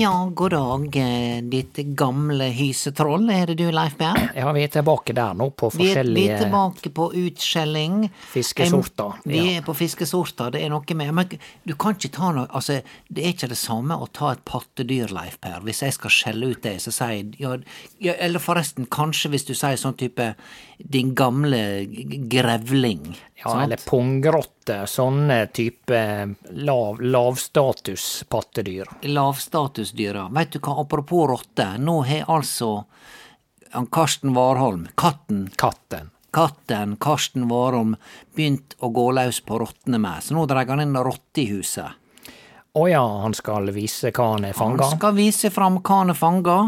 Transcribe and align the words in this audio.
Ja, 0.00 0.30
god 0.34 0.50
dag, 0.50 0.96
eh, 0.96 1.42
ditt 1.42 1.76
gamle 1.76 2.44
hysetroll. 2.44 3.30
Er 3.30 3.46
det 3.46 3.54
du, 3.54 3.66
Leif 3.70 3.98
Berr? 3.98 4.30
Ja, 4.34 4.52
vi 4.56 4.62
er 4.64 4.70
tilbake 4.72 5.12
der 5.12 5.34
nå, 5.36 5.50
på 5.52 5.68
Vi 5.74 5.90
er, 5.92 6.08
vi 6.08 6.22
er 6.24 6.40
tilbake 6.40 6.88
på 6.96 7.10
utskjelling. 7.12 8.08
fiskesorter. 8.32 9.18
Ja. 9.24 9.30
Vi 9.34 9.56
er 9.58 9.66
på 9.66 9.74
fiskesorter. 9.76 10.54
Det 10.54 10.62
er 10.64 10.72
noe 10.72 10.96
med 10.96 11.12
Men 11.14 11.28
du 11.66 11.74
kan 11.74 11.98
ikke 11.98 12.12
ta 12.16 12.32
noe 12.32 12.46
Altså, 12.48 12.80
det 13.10 13.24
er 13.26 13.34
ikke 13.34 13.50
det 13.52 13.58
samme 13.58 13.92
å 13.92 14.08
ta 14.08 14.32
et 14.32 14.44
pattedyr, 14.48 15.12
Leif 15.12 15.36
Per. 15.38 15.60
Hvis 15.60 15.82
jeg 15.82 15.92
skal 15.92 16.10
skjelle 16.10 16.48
ut 16.54 16.62
det, 16.62 16.78
så 16.80 16.90
sier 16.90 17.36
jeg 17.36 17.60
ja, 18.00 18.14
Eller 18.14 18.40
forresten, 18.40 18.86
kanskje 18.86 19.28
hvis 19.28 19.44
du 19.44 19.52
sier 19.52 19.76
sånn 19.76 19.98
type 20.00 20.34
din 20.84 21.14
gamle 21.14 21.84
grevling. 22.30 23.18
Ja, 23.34 23.50
sant? 23.50 23.62
eller 23.64 23.80
pungrotte. 23.88 24.80
Sånne 24.86 25.46
type 25.52 26.00
lav, 26.50 27.00
lavstatus 27.00 28.24
pattedyr. 28.28 28.88
lavstatusdyra. 29.02 30.28
Vet 30.36 30.52
du 30.52 30.60
hva, 30.60 30.80
apropos 30.80 31.28
rotte, 31.30 31.66
nå 31.78 32.00
har 32.08 32.28
altså 32.28 32.84
Karsten 33.90 34.34
Warholm, 34.34 34.88
katten, 34.94 35.50
Katten. 35.56 36.10
katten 36.34 36.96
Karsten 36.96 37.48
Warholm 37.48 37.96
begynt 38.34 38.74
å 38.78 38.90
gå 38.90 39.10
løs 39.14 39.40
på 39.46 39.60
rottene 39.62 39.98
med, 40.02 40.22
så 40.22 40.34
nå 40.34 40.46
dreier 40.50 40.74
han 40.74 40.82
inn 40.82 40.96
rotte 40.98 41.44
i 41.44 41.50
huset. 41.52 41.96
Å 42.72 42.86
ja, 42.86 43.02
han 43.22 43.34
skal 43.34 43.70
vise 43.74 44.12
hva 44.14 44.32
han 44.36 44.44
er 44.46 44.54
Han 44.58 44.78
skal 44.78 45.14
vise 45.16 45.50
fram 45.50 45.80
hva 45.82 46.02
han 46.02 46.12
er 46.12 46.18
fanga, 46.18 46.58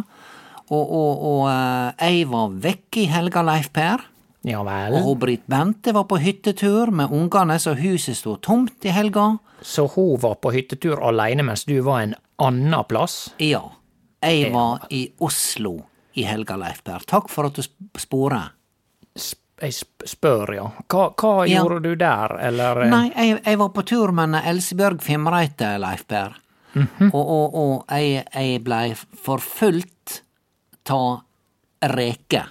og, 0.70 0.92
og, 0.92 1.22
og 1.32 1.42
eh, 1.50 2.08
jeg 2.12 2.28
var 2.30 2.48
vekke 2.64 3.02
i 3.02 3.06
helga, 3.10 3.42
Leif 3.42 3.70
Per. 3.72 4.04
Ja 4.44 4.62
vel. 4.66 4.96
Og 5.06 5.18
Britt 5.22 5.44
Bente 5.46 5.92
var 5.94 6.04
på 6.10 6.18
hyttetur 6.18 6.90
med 6.90 7.12
ungene, 7.14 7.58
så 7.62 7.74
huset 7.78 8.16
sto 8.18 8.36
tomt 8.42 8.84
i 8.84 8.90
helga. 8.94 9.36
Så 9.62 9.84
hun 9.94 10.16
var 10.22 10.34
på 10.42 10.50
hyttetur 10.54 10.98
aleine 11.06 11.44
mens 11.46 11.62
du 11.68 11.76
var 11.86 12.00
en 12.02 12.14
anna 12.42 12.82
plass? 12.82 13.30
Ja, 13.38 13.62
jeg 14.22 14.50
var 14.54 14.86
i 14.90 15.04
Oslo 15.22 15.76
i 16.18 16.24
helga, 16.26 16.56
Leif 16.58 16.82
Per. 16.84 17.04
Takk 17.06 17.30
for 17.30 17.46
at 17.46 17.54
du 17.54 17.62
sp- 17.62 18.02
sporer. 18.02 18.50
Sp 19.14 19.38
jeg 19.62 19.76
sp 19.78 20.02
spør, 20.10 20.50
ja. 20.56 20.64
Hva, 20.90 21.04
hva 21.14 21.44
Ja. 21.46 21.60
gjorde 21.60 21.82
du 21.84 21.92
der, 21.94 22.32
eller? 22.48 22.80
eh, 22.82 22.90
Nei, 22.90 23.04
jeg, 23.14 23.36
jeg 23.46 23.58
var 23.60 23.68
på 23.76 23.84
tur 23.86 24.10
med 24.10 24.34
Elsebjørg 24.42 24.98
Fimreite, 25.06 25.76
Leif 25.78 26.02
Per. 26.10 26.34
Mhm. 26.74 27.12
Og, 27.12 27.22
og, 27.22 27.54
og 27.54 27.92
jeg, 27.94 28.24
jeg 28.34 28.62
blei 28.64 28.88
forfulgt 29.22 30.22
ta 30.86 31.22
reke. 31.92 32.42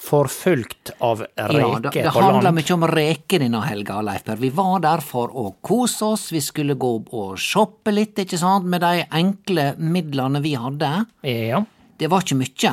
Forfulgt 0.00 0.94
av 1.04 1.20
reke 1.20 1.60
Ja, 1.60 1.78
det, 1.78 1.90
det 1.92 2.12
på 2.14 2.22
handla 2.24 2.52
mykje 2.56 2.76
om 2.78 2.86
reke 2.88 3.40
denne 3.42 3.60
helga, 3.66 3.98
Leif. 4.00 4.30
Vi 4.40 4.48
var 4.56 4.80
der 4.80 5.02
for 5.04 5.34
å 5.36 5.50
kose 5.60 6.14
oss, 6.14 6.30
vi 6.32 6.40
skulle 6.40 6.78
gå 6.80 6.92
og 7.04 7.34
shoppe 7.40 7.92
litt, 7.92 8.16
ikke 8.22 8.38
sant, 8.40 8.64
med 8.64 8.80
de 8.80 9.04
enkle 9.04 9.74
midlene 9.76 10.40
vi 10.40 10.54
hadde. 10.56 10.92
Ja. 11.28 11.60
Det 12.00 12.08
var 12.08 12.24
ikke 12.24 12.40
mykje. 12.40 12.72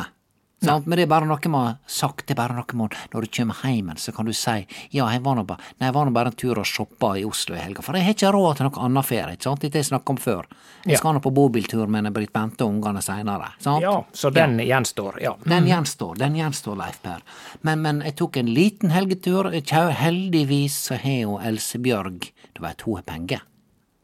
Sant? 0.57 0.87
Men 0.89 0.97
det 0.97 1.03
er 1.05 1.09
bare 1.11 1.27
noe 1.29 1.49
man 1.53 1.65
har 1.67 1.75
sagt, 1.85 2.23
det 2.25 2.33
er 2.33 2.39
bare 2.39 2.55
noe 2.57 2.77
man 2.79 2.89
når 3.13 3.21
du 3.21 3.27
kommer 3.37 3.59
hjem, 3.61 3.91
så 4.01 4.09
kan 4.15 4.25
du 4.25 4.33
si 4.33 4.55
ja, 4.89 5.05
jeg 5.13 5.21
var 5.21 5.35
nå 5.37 5.43
bare, 5.45 5.61
nei, 5.77 5.85
jeg 5.91 5.93
var 5.93 6.07
nå 6.09 6.13
bare 6.15 6.31
en 6.31 6.37
tur 6.39 6.57
og 6.57 6.65
shoppa 6.65 7.11
i 7.19 7.25
Oslo 7.29 7.53
i 7.53 7.59
helga, 7.61 7.83
for 7.85 7.93
jeg 7.93 8.07
har 8.07 8.15
ikke 8.15 8.31
råd 8.33 8.57
til 8.57 8.65
noe 8.65 8.81
annen 8.87 9.05
ferie, 9.05 9.35
ikke 9.37 9.43
sant, 9.51 9.61
dette 9.61 9.77
har 9.77 9.85
jeg 9.85 9.89
snakka 9.91 10.15
om 10.15 10.17
før. 10.17 10.47
Jeg 10.87 10.93
Ja. 10.95 10.97
skal 10.97 11.13
nå 11.13 11.21
på 11.21 11.33
bobiltur 11.33 11.85
med 11.87 12.09
Britt 12.13 12.33
Bente 12.33 12.65
og 12.65 12.73
ungene 12.73 13.01
seinere, 13.05 13.51
sant. 13.59 13.83
ja, 13.85 14.01
så 14.13 14.33
den 14.33 14.57
gjenstår, 14.57 15.21
ja. 15.21 15.35
Den 15.45 15.67
gjenstår, 15.69 16.17
den 16.17 16.33
gjenstår, 16.35 16.75
Leif 16.81 17.01
Per. 17.03 17.21
Men, 17.61 17.81
men 17.81 18.01
jeg 18.01 18.15
tok 18.15 18.37
en 18.37 18.47
liten 18.53 18.89
helgetur. 18.89 19.51
Heldigvis 19.51 20.73
så 20.87 20.97
har 20.97 21.21
jo 21.21 21.37
Elsebjørg 21.37 22.31
Du 22.55 22.61
veit, 22.63 22.81
hun 22.81 22.95
har 22.97 23.03
penger. 23.03 23.41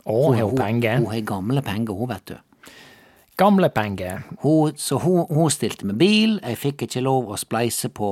Å, 0.05 0.35
har 0.35 0.49
hun 0.49 0.59
Hun 0.59 1.11
har 1.13 1.21
gamle 1.21 1.61
penger, 1.63 1.93
hun, 1.97 2.07
vet 2.09 2.25
du. 2.25 2.35
Gamle 3.39 3.69
penger. 3.73 4.23
Hun, 4.43 4.75
så 4.77 4.99
hun, 5.01 5.23
hun 5.29 5.49
stilte 5.51 5.87
med 5.89 5.97
bil, 5.97 6.35
jeg 6.43 6.59
fikk 6.61 6.85
ikke 6.85 7.01
lov 7.01 7.31
å 7.33 7.39
spleise 7.41 7.89
på, 7.89 8.09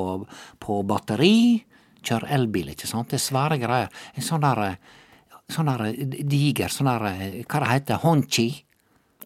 på 0.59 0.79
batteri. 0.89 1.61
Kjøre 2.01 2.31
elbil, 2.33 2.71
ikke 2.73 2.89
sant. 2.89 3.11
Det 3.11 3.19
er 3.19 3.25
svære 3.27 3.59
greier. 3.61 3.91
En 4.17 4.25
sånn 4.25 4.41
der 4.41 4.75
sånn 5.51 5.67
der 5.69 5.91
diger, 6.31 6.71
sånn 6.71 6.87
der 6.89 7.03
Hva 7.45 7.59
det 7.61 7.69
heter 7.75 7.99
Honchi. 8.05 8.49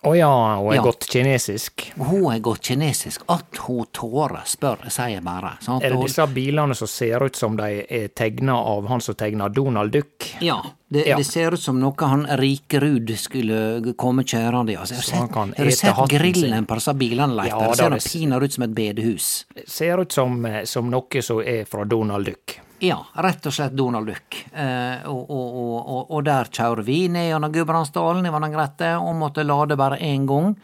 Å 0.06 0.12
ja, 0.14 0.28
hun 0.60 0.68
er 0.70 0.76
Ja. 0.76 0.82
godt 0.86 1.08
kinesisk. 1.10 1.88
Hun 1.98 2.28
er 2.34 2.40
gått 2.44 2.62
kinesisk. 2.68 3.24
At 3.32 3.58
hun 3.66 3.86
tårer, 3.96 4.44
spør, 4.46 4.84
sier 4.92 5.16
jeg 5.16 5.24
bare. 5.26 5.56
Sant? 5.66 5.84
Er 5.84 5.96
det 5.96 6.02
disse 6.04 6.28
bilene 6.30 6.76
som 6.78 6.88
ser 6.92 7.24
ut 7.26 7.36
som 7.40 7.56
de 7.58 7.86
er 7.90 8.08
tegna 8.14 8.54
av 8.54 8.86
han 8.92 9.02
som 9.02 9.16
tegna 9.16 9.48
Donald 9.50 9.92
Duck? 9.96 10.28
Ja, 10.46 10.60
det, 10.88 11.06
Ja. 11.08 11.18
det 11.18 11.24
ser 11.24 11.54
ut 11.54 11.60
som 11.62 11.80
noe 11.80 12.08
han 12.08 12.26
Rikerud 12.38 13.10
skulle 13.18 13.94
komme 13.98 14.24
kjørende 14.24 14.74
i. 14.74 14.76
Altså, 14.78 14.96
har 15.16 15.66
du 15.66 15.72
sett 15.72 16.10
grillen 16.10 16.66
på 16.66 16.78
disse 16.78 16.94
bilene, 16.94 17.34
Leif? 17.34 17.50
Ja, 17.50 17.72
det 17.72 18.02
ser 18.02 18.20
pinadø 18.20 18.46
ut 18.46 18.54
som 18.54 18.64
et 18.68 18.76
bedehus. 18.76 19.46
Ser 19.68 20.02
ut 20.02 20.12
som, 20.12 20.46
eh, 20.46 20.64
som 20.66 20.90
noe 20.92 21.22
som 21.22 21.42
er 21.42 21.66
fra 21.66 21.86
Donald 21.86 22.26
Duck. 22.26 22.60
Ja, 22.80 23.00
rett 23.16 23.46
og 23.48 23.54
slett 23.56 23.76
Donald 23.76 24.08
Duck. 24.08 24.46
Eh, 24.54 25.08
og, 25.08 25.30
og, 25.32 25.88
og, 25.88 26.12
og, 26.12 26.24
der 26.28 26.46
kjører 26.52 26.84
vi 26.84 27.08
ned 27.08 27.32
gjennom 27.32 27.54
Gudbrandsdalen 27.54 28.26
i 28.28 28.34
Vannagrette 28.34 28.92
og 29.00 29.16
måtte 29.16 29.46
lade 29.48 29.78
bare 29.80 29.98
én 29.98 30.28
gang. 30.28 30.56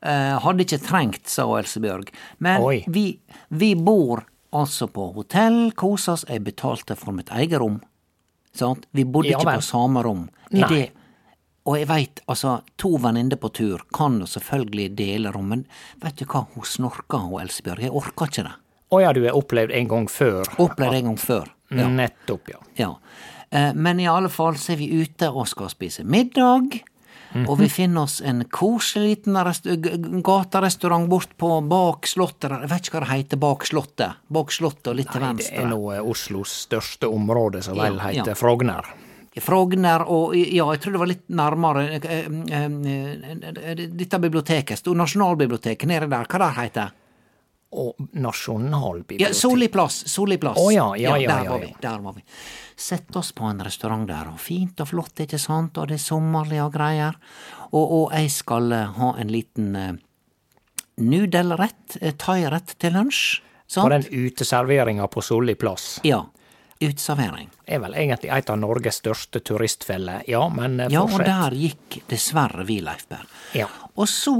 Eh, 0.00 0.38
hadde 0.38 0.64
ikke 0.64 0.80
trengt, 0.86 1.26
sa 1.28 1.44
Elsebjørg. 1.58 2.12
Men 2.38 2.62
vi, 2.86 3.18
vi 3.50 3.74
bor 3.74 4.22
altså 4.54 4.88
på 4.88 5.10
hotell, 5.16 5.72
koser 5.76 6.14
oss. 6.14 6.24
Jeg 6.28 6.46
betalte 6.46 6.96
for 6.96 7.12
mitt 7.12 7.28
eget 7.34 7.58
rom. 7.60 7.80
Sant? 8.58 8.86
Vi 8.92 9.04
bodde 9.04 9.30
Ja 9.32 9.38
ikke 9.38 9.58
på 9.60 9.66
samme 9.66 10.02
rom. 10.04 10.26
Det, 10.50 10.90
og 11.68 11.76
jeg 11.76 11.88
veit, 11.90 12.20
altså, 12.32 12.54
to 12.80 12.94
venninner 13.02 13.36
på 13.40 13.50
tur 13.52 13.82
kan 13.94 14.20
selvfølgelig 14.24 14.88
dele 14.96 15.32
rom, 15.34 15.50
men 15.52 15.64
vet 16.02 16.16
du 16.16 16.24
hva, 16.24 16.46
hun 16.54 16.64
snorka, 16.64 17.20
hun 17.26 17.42
Elsebjørg. 17.42 17.82
Jeg 17.84 17.92
orka 17.92 18.28
ikke 18.30 18.46
det. 18.46 18.54
Å 18.88 19.00
ja, 19.04 19.10
du 19.12 19.20
har 19.26 19.36
opplevd 19.36 19.74
en 19.76 19.88
gang 19.90 20.06
før. 20.08 20.48
Opplevd 20.64 20.96
en 21.02 21.10
gang 21.10 21.18
før. 21.20 21.50
Ja. 21.76 21.88
Nettopp, 21.92 22.48
ja. 22.54 22.62
Ja. 22.80 22.94
Eh, 23.50 23.74
Men 23.76 24.00
i 24.00 24.06
alle 24.08 24.30
fall 24.32 24.56
så 24.56 24.72
er 24.72 24.80
vi 24.80 24.88
ute 25.02 25.28
og 25.28 25.44
skal 25.50 25.68
spise 25.68 26.04
middag. 26.08 26.78
Og 27.46 27.58
vi 27.60 27.68
finner 27.68 28.06
oss 28.06 28.20
en 28.24 28.44
koselig 28.48 29.08
liten 29.08 30.22
gaterestaurant 30.24 31.08
bort 31.10 31.34
på 31.36 31.50
bak 31.68 32.06
slottet. 32.08 32.48
der. 32.48 32.60
Jeg 32.64 32.70
vet 32.70 32.86
ikke 32.86 32.96
hva 32.96 33.04
det 33.04 33.10
heter 33.12 33.42
bak 33.42 33.66
slottet. 33.68 34.22
Bak 34.28 34.54
slottet 34.54 34.92
og 34.92 34.96
litt 34.96 35.12
til 35.12 35.24
Nei, 35.24 35.34
det 35.36 35.50
er 35.52 35.68
nå 35.68 35.82
Oslos 36.08 36.54
største 36.68 37.10
område, 37.12 37.62
som 37.62 37.76
vel 37.76 38.00
Ja, 38.00 38.08
heter 38.08 38.32
ja. 38.32 38.38
Frogner. 38.38 38.88
Frogner 39.38 40.02
og 40.10 40.34
ja, 40.36 40.64
jeg 40.72 40.80
tror 40.82 40.96
det 40.96 41.02
var 41.02 41.10
litt 41.10 41.28
nærmere 41.28 41.84
eh, 41.98 42.24
eh, 42.26 42.64
eh, 42.64 43.84
Dette 43.86 44.18
biblioteket, 44.18 44.88
Nasjonalbiblioteket 44.88 45.88
nede 45.88 46.08
der, 46.10 46.26
hva 46.26 46.40
det 46.42 46.54
heter 46.56 46.96
Og 47.70 47.98
Nasjonalbibliotek. 48.16 49.28
Ja, 49.28 49.34
Solli 49.36 49.68
plass. 49.68 50.00
Solli 50.08 50.38
plass. 50.40 50.56
Oh, 50.56 50.70
ja, 50.72 50.86
ja, 50.96 51.18
ja, 51.20 51.34
der 51.36 51.50
var 51.50 51.58
vi. 51.60 51.74
Der 51.82 51.98
var 51.98 52.14
vi. 52.16 52.22
Sett 52.76 53.16
oss 53.16 53.32
på 53.32 53.44
en 53.44 53.60
restaurant 53.64 54.08
der, 54.08 54.30
og 54.32 54.40
fint 54.40 54.80
og 54.80 54.88
flott, 54.88 55.20
ikke 55.20 55.40
sant, 55.42 55.76
og 55.76 55.90
det 55.90 55.98
er 55.98 56.04
sommerlig 56.06 56.62
og 56.64 56.72
greier. 56.72 57.18
Og, 57.72 57.82
og 57.82 58.14
jeg 58.16 58.30
skal 58.32 58.72
eh, 58.72 58.94
ha 58.96 59.10
en 59.20 59.32
liten 59.32 59.76
uh, 59.76 59.90
nudelrett, 60.96 61.98
uh, 62.00 62.14
thairett 62.16 62.72
til 62.80 62.96
lunsj. 62.96 63.42
På 63.74 63.88
den 63.92 64.06
uteserveringa 64.08 65.10
på 65.12 65.20
Solli 65.20 65.52
plass. 65.60 65.98
Ja. 66.08 66.22
Uteservering. 66.80 67.50
Er 67.66 67.82
vel 67.82 67.98
egentlig 67.98 68.30
et 68.32 68.48
av 68.48 68.56
Norges 68.62 69.02
største 69.02 69.42
turistfeller. 69.44 70.22
Ja, 70.30 70.46
men 70.48 70.78
fortsett. 70.78 70.94
Ja, 70.94 71.02
og 71.04 71.26
der 71.26 71.58
gikk 71.58 71.98
dessverre 72.08 72.64
vi, 72.64 72.78
Leif 72.86 73.04
Berr. 73.10 73.28
Ja. 73.58 73.68
Og 73.98 74.08
så 74.08 74.38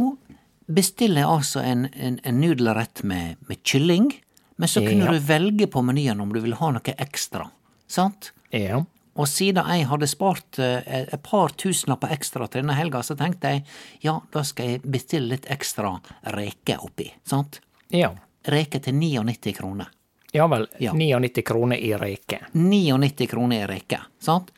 bestiller 0.69 1.23
jeg 1.25 1.29
altså 1.33 1.63
en, 1.65 1.87
en, 1.97 2.21
en 2.25 2.41
nudelrett 2.41 3.03
med, 3.03 3.37
med 3.49 3.63
kylling, 3.65 4.11
Men 4.59 4.69
så 4.69 4.81
kunne 4.83 5.05
Ja. 5.07 5.13
du 5.13 5.19
velge 5.23 5.67
på 5.71 5.83
menyen 5.87 6.21
om 6.21 6.33
du 6.35 6.41
ville 6.43 6.57
ha 6.59 6.71
noe 6.75 6.95
ekstra. 6.99 7.45
Sant? 7.87 8.33
Ja. 8.51 8.81
Og 9.15 9.29
siden 9.31 9.67
jeg 9.71 9.87
hadde 9.87 10.07
spart 10.11 10.59
eh, 10.59 10.83
et 11.13 11.23
par 11.23 11.49
tusenlapper 11.55 12.11
ekstra 12.15 12.49
til 12.51 12.63
denne 12.65 12.75
helga, 12.75 13.03
så 13.03 13.15
tenkte 13.19 13.53
jeg 13.53 13.63
ja, 14.03 14.17
da 14.35 14.43
skal 14.47 14.73
jeg 14.73 14.83
bestille 14.83 15.31
litt 15.37 15.47
ekstra 15.51 15.93
reker 16.35 16.83
oppi. 16.83 17.07
Sant? 17.27 17.61
Ja. 17.95 18.11
Reker 18.47 18.83
til 18.83 18.95
99 18.99 19.55
kroner. 19.59 19.89
Ja 20.35 20.47
vel. 20.51 20.67
Ja. 20.83 20.93
99 20.93 21.43
kroner 21.47 21.77
i 21.79 21.95
reker. 21.97 22.49
99 22.53 23.27
kroner 23.31 23.63
i 23.63 23.67
reker. 23.71 24.07
sant? 24.21 24.51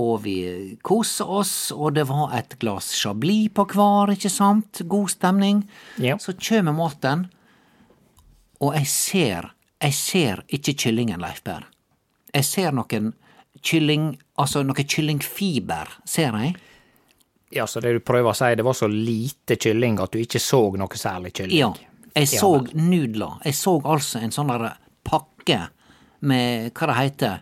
Og 0.00 0.22
vi 0.24 0.36
koser 0.80 1.28
oss, 1.28 1.70
og 1.74 1.98
det 1.98 2.06
var 2.08 2.32
et 2.38 2.56
glass 2.62 2.94
chablis 2.96 3.50
på 3.52 3.66
hver, 3.74 4.14
ikke 4.14 4.30
sant? 4.32 4.80
God 4.88 5.12
stemning. 5.12 5.66
Ja. 6.00 6.16
Så 6.18 6.32
kjem 6.38 6.70
maten, 6.76 7.26
og 8.62 8.76
jeg 8.78 8.88
ser, 8.88 9.50
jeg 9.82 9.96
ser 9.98 10.44
ikke 10.48 10.76
kyllingen, 10.84 11.20
Leif 11.20 11.42
Berr. 11.44 11.66
Jeg 12.32 12.46
ser 12.48 12.72
noen 12.72 13.12
kylling, 13.60 14.14
altså 14.40 14.62
noe 14.64 14.84
kyllingfiber, 14.86 15.98
ser 16.08 16.38
jeg. 16.40 16.54
Ja, 17.52 17.66
så 17.68 17.82
det 17.84 17.92
du 17.98 18.00
prøver 18.00 18.32
å 18.32 18.36
si, 18.36 18.48
det 18.56 18.64
var 18.64 18.76
så 18.78 18.88
lite 18.88 19.58
kylling 19.60 19.98
at 20.00 20.14
du 20.14 20.22
ikke 20.22 20.40
så 20.40 20.64
noe 20.80 20.98
særlig 20.98 21.34
kylling? 21.36 21.58
Ja. 21.58 21.72
Jeg 22.12 22.28
så 22.28 22.54
ja, 22.60 22.76
nudler. 22.76 23.38
Jeg 23.44 23.56
så 23.56 23.78
altså 23.88 24.20
en 24.20 24.32
sånn 24.34 24.50
pakke 25.04 25.58
med 26.28 26.72
hva 26.76 26.88
det 26.90 26.96
heter. 26.98 27.38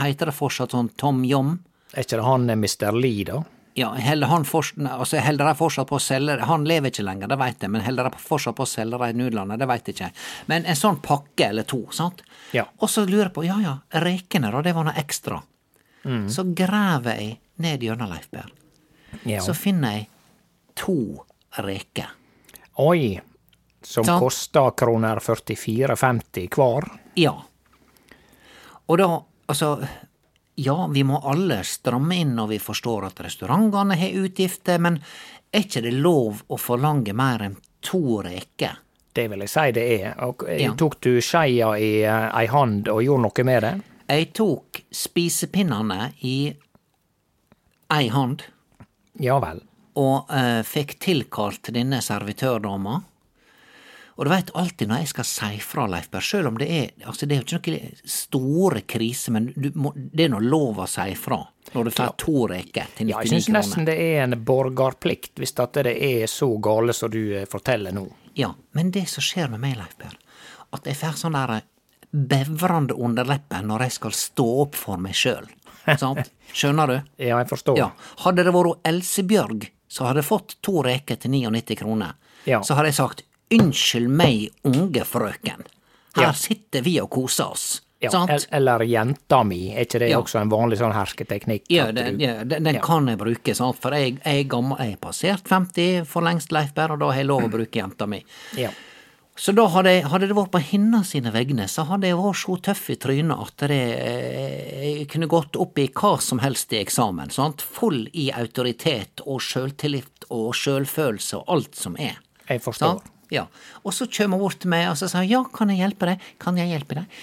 Heter 0.00 0.30
det 0.30 0.36
fortsatt 0.36 0.74
sånn 0.76 0.90
Tom 1.00 1.22
Yum? 1.28 1.56
Er 1.94 2.02
ikke 2.02 2.18
det 2.18 2.26
han 2.26 2.50
eh, 2.50 2.58
Mr. 2.58 2.92
Lee, 2.98 3.24
da? 3.28 3.42
Ja, 3.76 3.88
holder 3.98 4.30
han 4.30 4.44
altså, 4.86 5.18
holder 5.18 5.48
de 5.48 5.54
fortsatt 5.58 5.88
på 5.90 5.96
å 5.98 6.02
selge 6.02 6.36
Han 6.46 6.62
lever 6.68 6.92
ikke 6.92 7.02
lenger, 7.02 7.26
det 7.26 7.38
veit 7.40 7.64
jeg, 7.64 7.72
men 7.74 7.82
holder 7.82 8.06
de 8.06 8.20
fortsatt 8.22 8.54
på 8.54 8.62
å 8.62 8.70
selge 8.70 9.00
de 9.02 9.16
nudlene? 9.18 9.56
Det 9.58 9.66
veit 9.66 9.88
jeg 9.90 9.96
ikke. 9.96 10.10
Men 10.46 10.68
en 10.70 10.78
sånn 10.78 11.00
pakke 11.02 11.48
eller 11.48 11.66
to, 11.66 11.80
sant? 11.90 12.22
Ja. 12.54 12.68
Og 12.78 12.90
så 12.90 13.02
lurer 13.08 13.26
jeg 13.26 13.34
på, 13.34 13.46
ja 13.48 13.58
ja, 13.64 13.74
rekene 14.04 14.52
da, 14.54 14.62
det 14.62 14.76
var 14.76 14.86
noe 14.86 14.94
ekstra. 15.02 15.40
Mm. 16.04 16.28
Så 16.30 16.46
graver 16.54 17.18
jeg 17.18 17.32
ned 17.64 17.82
gjennom 17.82 18.12
Leif 18.12 18.30
Per. 18.30 18.52
Ja. 19.26 19.42
Så 19.42 19.56
finner 19.58 19.98
jeg 19.98 20.08
to 20.78 21.24
reker. 21.64 22.14
Oi! 22.82 23.20
Som 23.84 24.06
Sant. 24.06 24.22
koster 24.22 24.70
kroner 24.78 25.18
44,50 25.20 26.46
hver? 26.54 26.86
Ja. 27.20 27.34
Og 28.86 28.98
da, 28.98 29.08
altså 29.50 29.74
Ja, 30.54 30.86
vi 30.86 31.02
må 31.04 31.18
alle 31.26 31.62
stramme 31.66 32.16
inn 32.22 32.34
når 32.36 32.52
vi 32.52 32.58
forstår 32.62 33.08
at 33.08 33.20
restaurantene 33.24 33.96
har 33.98 34.18
utgifter, 34.22 34.78
men 34.78 35.00
er 35.50 35.64
ikke 35.66 35.82
det 35.82 35.94
lov 35.98 36.44
å 36.46 36.58
forlange 36.58 37.14
mer 37.16 37.42
enn 37.48 37.56
to 37.84 38.20
reker? 38.22 38.78
Det 39.14 39.28
vil 39.30 39.44
jeg 39.44 39.50
si 39.50 39.66
det 39.74 39.84
er. 40.00 40.14
Og 40.26 40.44
Ja. 40.50 40.72
Tok 40.78 41.00
du 41.00 41.20
skeia 41.22 41.74
i 41.78 42.02
eh, 42.02 42.30
ei 42.38 42.46
hand 42.50 42.88
og 42.90 43.02
gjorde 43.02 43.26
noe 43.26 43.44
med 43.46 43.62
det? 43.62 43.74
Jeg 44.08 44.32
tok 44.34 44.82
spisepinnene 44.90 46.12
i 46.26 46.36
ei 47.94 48.08
hand 48.12 48.42
Ja 49.22 49.38
vel. 49.40 49.62
og 49.96 50.30
uh, 50.30 50.62
fikk 50.66 50.98
tilkalt 50.98 51.70
denne 51.72 52.00
servitørdama. 52.02 53.00
Og 54.16 54.24
du 54.24 54.30
veit 54.30 54.50
alltid 54.54 54.88
når 54.90 55.00
jeg 55.02 55.10
skal 55.10 55.26
si 55.26 55.56
fra, 55.64 55.84
Leif 55.90 56.06
Berr, 56.12 56.22
sjøl 56.22 56.46
om 56.46 56.58
det 56.60 56.68
er 56.70 57.06
altså 57.10 57.26
det 57.26 57.34
er 57.36 57.42
jo 57.42 57.58
ikke 57.58 57.72
noen 57.74 58.02
store 58.14 58.82
krise, 58.86 59.32
men 59.34 59.48
du 59.56 59.70
må, 59.74 59.90
det 59.96 60.28
er 60.28 60.30
nå 60.34 60.38
lov 60.44 60.78
å 60.84 60.86
si 60.90 61.08
fra 61.18 61.40
når 61.74 61.88
du 61.88 61.90
får 61.96 62.12
to 62.22 62.44
reker 62.52 62.92
til 62.94 63.08
99 63.08 63.10
kroner. 63.10 63.10
Ja, 63.10 63.22
jeg 63.24 63.32
syns 63.32 63.48
nesten 63.56 63.88
det 63.88 63.96
er 63.98 64.20
en 64.28 64.36
borgerplikt, 64.46 65.32
hvis 65.42 65.54
at 65.58 65.80
det 65.82 65.96
er 65.98 66.26
så 66.30 66.46
gale 66.62 66.94
som 66.94 67.10
du 67.10 67.20
eh, 67.40 67.46
forteller 67.50 67.96
nå. 67.96 68.04
Ja, 68.38 68.52
men 68.78 68.92
det 68.94 69.08
som 69.10 69.24
skjer 69.24 69.50
med 69.50 69.64
meg, 69.64 69.74
Leif 69.80 69.96
Per, 69.98 70.14
at 70.78 70.86
jeg 70.86 70.98
får 71.00 71.18
sånn 71.24 71.34
der 71.38 71.62
bevrende 72.14 72.94
underleppe 72.94 73.58
når 73.66 73.88
jeg 73.88 73.96
skal 73.98 74.14
stå 74.14 74.46
opp 74.68 74.78
for 74.78 75.00
meg 75.02 75.16
sjøl. 75.18 75.48
Skjønner 76.54 76.86
du? 76.90 76.96
Ja, 77.18 77.40
jeg 77.40 77.48
forstår. 77.50 77.78
Ja. 77.80 77.90
Hadde 78.22 78.44
det 78.46 78.54
vært 78.54 78.86
Elsebjørg 78.86 79.66
som 79.90 80.08
hadde 80.08 80.22
fått 80.26 80.56
to 80.64 80.80
reker 80.86 81.18
til 81.20 81.34
99 81.34 81.76
kroner, 81.82 82.14
Ja. 82.46 82.62
så 82.62 82.74
hadde 82.78 82.90
jeg 82.92 82.98
sagt 83.00 83.24
unnskyld 83.58 84.08
meg, 84.08 84.50
unge 84.64 85.04
frøken. 85.08 85.64
Her 86.14 86.22
Ja. 86.28 86.32
sitter 86.32 86.82
vi 86.82 86.98
og 87.00 87.10
koser 87.10 87.50
oss. 87.50 87.80
Ja, 88.00 88.10
Sant? 88.10 88.46
Eller 88.52 88.80
jenta 88.84 89.42
mi, 89.44 89.72
er 89.74 89.84
ikke 89.86 89.98
det 90.00 90.10
Ja. 90.10 90.18
også 90.20 90.40
en 90.40 90.50
vanlig 90.50 90.76
sånn 90.78 90.92
hersketeknikk? 90.92 91.62
Ja, 91.70 91.90
den, 91.90 92.18
ja, 92.20 92.44
den, 92.44 92.62
den 92.64 92.80
kan 92.80 93.06
jeg 93.08 93.18
bruke, 93.18 93.54
sant? 93.56 93.78
for 93.80 93.90
jeg, 93.92 94.18
jeg 94.24 94.46
jeg 94.50 94.92
er 94.92 94.96
passert 95.00 95.44
50 95.48 96.04
for 96.06 96.20
lengst, 96.22 96.52
Leif 96.52 96.74
Berr, 96.74 96.92
og 96.92 96.98
da 97.00 97.06
har 97.06 97.14
jeg 97.22 97.26
lov 97.26 97.42
å 97.44 97.50
bruke 97.50 97.72
jenta 97.80 98.06
mi. 98.06 98.22
Ja. 98.56 98.70
Så 99.36 99.52
da 99.54 99.66
hadde, 99.66 99.86
jeg- 99.86 100.04
hadde 100.04 100.28
det 100.28 100.36
vært 100.36 100.50
på 100.52 100.60
hennes 100.62 101.08
sine 101.10 101.32
vegne, 101.32 101.64
så 101.66 101.84
hadde 101.86 102.02
jeg 102.06 102.14
vært 102.14 102.36
så 102.44 102.60
tøff 102.62 102.90
i 102.90 102.94
trynet 102.96 103.40
at 103.40 103.56
det, 103.68 103.70
eh, 103.70 104.98
jeg 104.98 105.08
kunne 105.08 105.26
gått 105.26 105.56
opp 105.56 105.76
i 105.78 105.88
hva 105.88 106.20
som 106.20 106.38
helst 106.40 106.72
i 106.72 106.84
eksamen. 106.84 107.32
Sant? 107.32 107.60
Full 107.62 108.08
i 108.12 108.30
autoritet 108.30 109.20
og 109.26 109.40
sjøltillit 109.40 110.28
og 110.30 110.52
sjølfølelse 110.54 111.34
og 111.40 111.44
alt 111.48 111.74
som 111.74 111.96
er. 111.98 112.16
Jeg 112.48 112.60
forstår. 112.60 113.00
Sant? 113.00 113.02
Ja. 113.32 113.46
Og 113.84 113.94
så 113.96 114.06
kjem 114.10 114.32
hun 114.36 114.40
bort 114.44 114.58
til 114.60 114.70
meg 114.72 114.88
og 114.90 114.96
så 115.00 115.08
sier 115.08 115.24
ja, 115.30 115.42
kan 115.54 115.70
jeg 115.72 115.78
hjelpe 115.80 116.06
deg? 116.12 116.20
Kan 116.42 116.56
jeg 116.60 116.68
hjelpe 116.74 116.94
deg? 117.00 117.18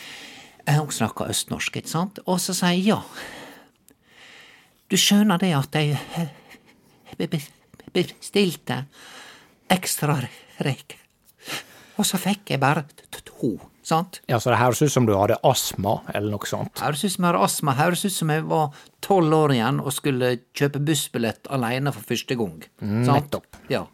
Eh, 0.68 0.78
Hun 0.78 0.92
snakker 0.94 1.30
østnorsk, 1.34 1.78
ikke 1.82 1.90
sant? 1.90 2.20
Og 2.26 2.40
så 2.42 2.54
sier 2.58 2.76
jeg 2.78 2.88
ja. 2.92 3.02
Du 4.92 4.98
skjønner 5.00 5.40
det 5.42 5.54
at 5.56 5.76
jeg 5.80 5.98
be- 7.18 7.28
be- 7.32 7.42
bestilte 7.96 8.84
ekstra 9.72 10.18
reker. 10.62 10.98
Og 12.00 12.06
så 12.08 12.18
fikk 12.20 12.54
jeg 12.54 12.60
bare 12.62 12.84
to, 13.12 13.54
sant? 13.86 14.20
Ja, 14.30 14.38
Så 14.40 14.52
det 14.52 14.60
høres 14.62 14.82
ut 14.82 14.92
som 14.94 15.06
du 15.08 15.14
hadde 15.18 15.38
astma, 15.48 16.00
eller 16.14 16.32
noe 16.34 16.48
sånt. 16.50 16.80
Høres 16.82 17.04
ut 17.06 17.12
som 17.14 17.26
jeg 17.26 17.32
hadde 17.34 17.44
astma, 17.46 17.74
høres 17.78 18.04
ut 18.08 18.14
som 18.16 18.32
jeg 18.34 18.44
var 18.50 18.70
tolv 19.06 19.34
år 19.38 19.54
igjen 19.56 19.80
og 19.84 19.92
skulle 19.96 20.34
kjøpe 20.58 20.82
bussbillett 20.88 21.50
alene 21.54 21.94
for 21.96 22.06
første 22.12 22.38
gang. 22.40 22.60
sant? 22.82 23.12
nettopp. 23.12 23.60
Ja. 23.72 23.86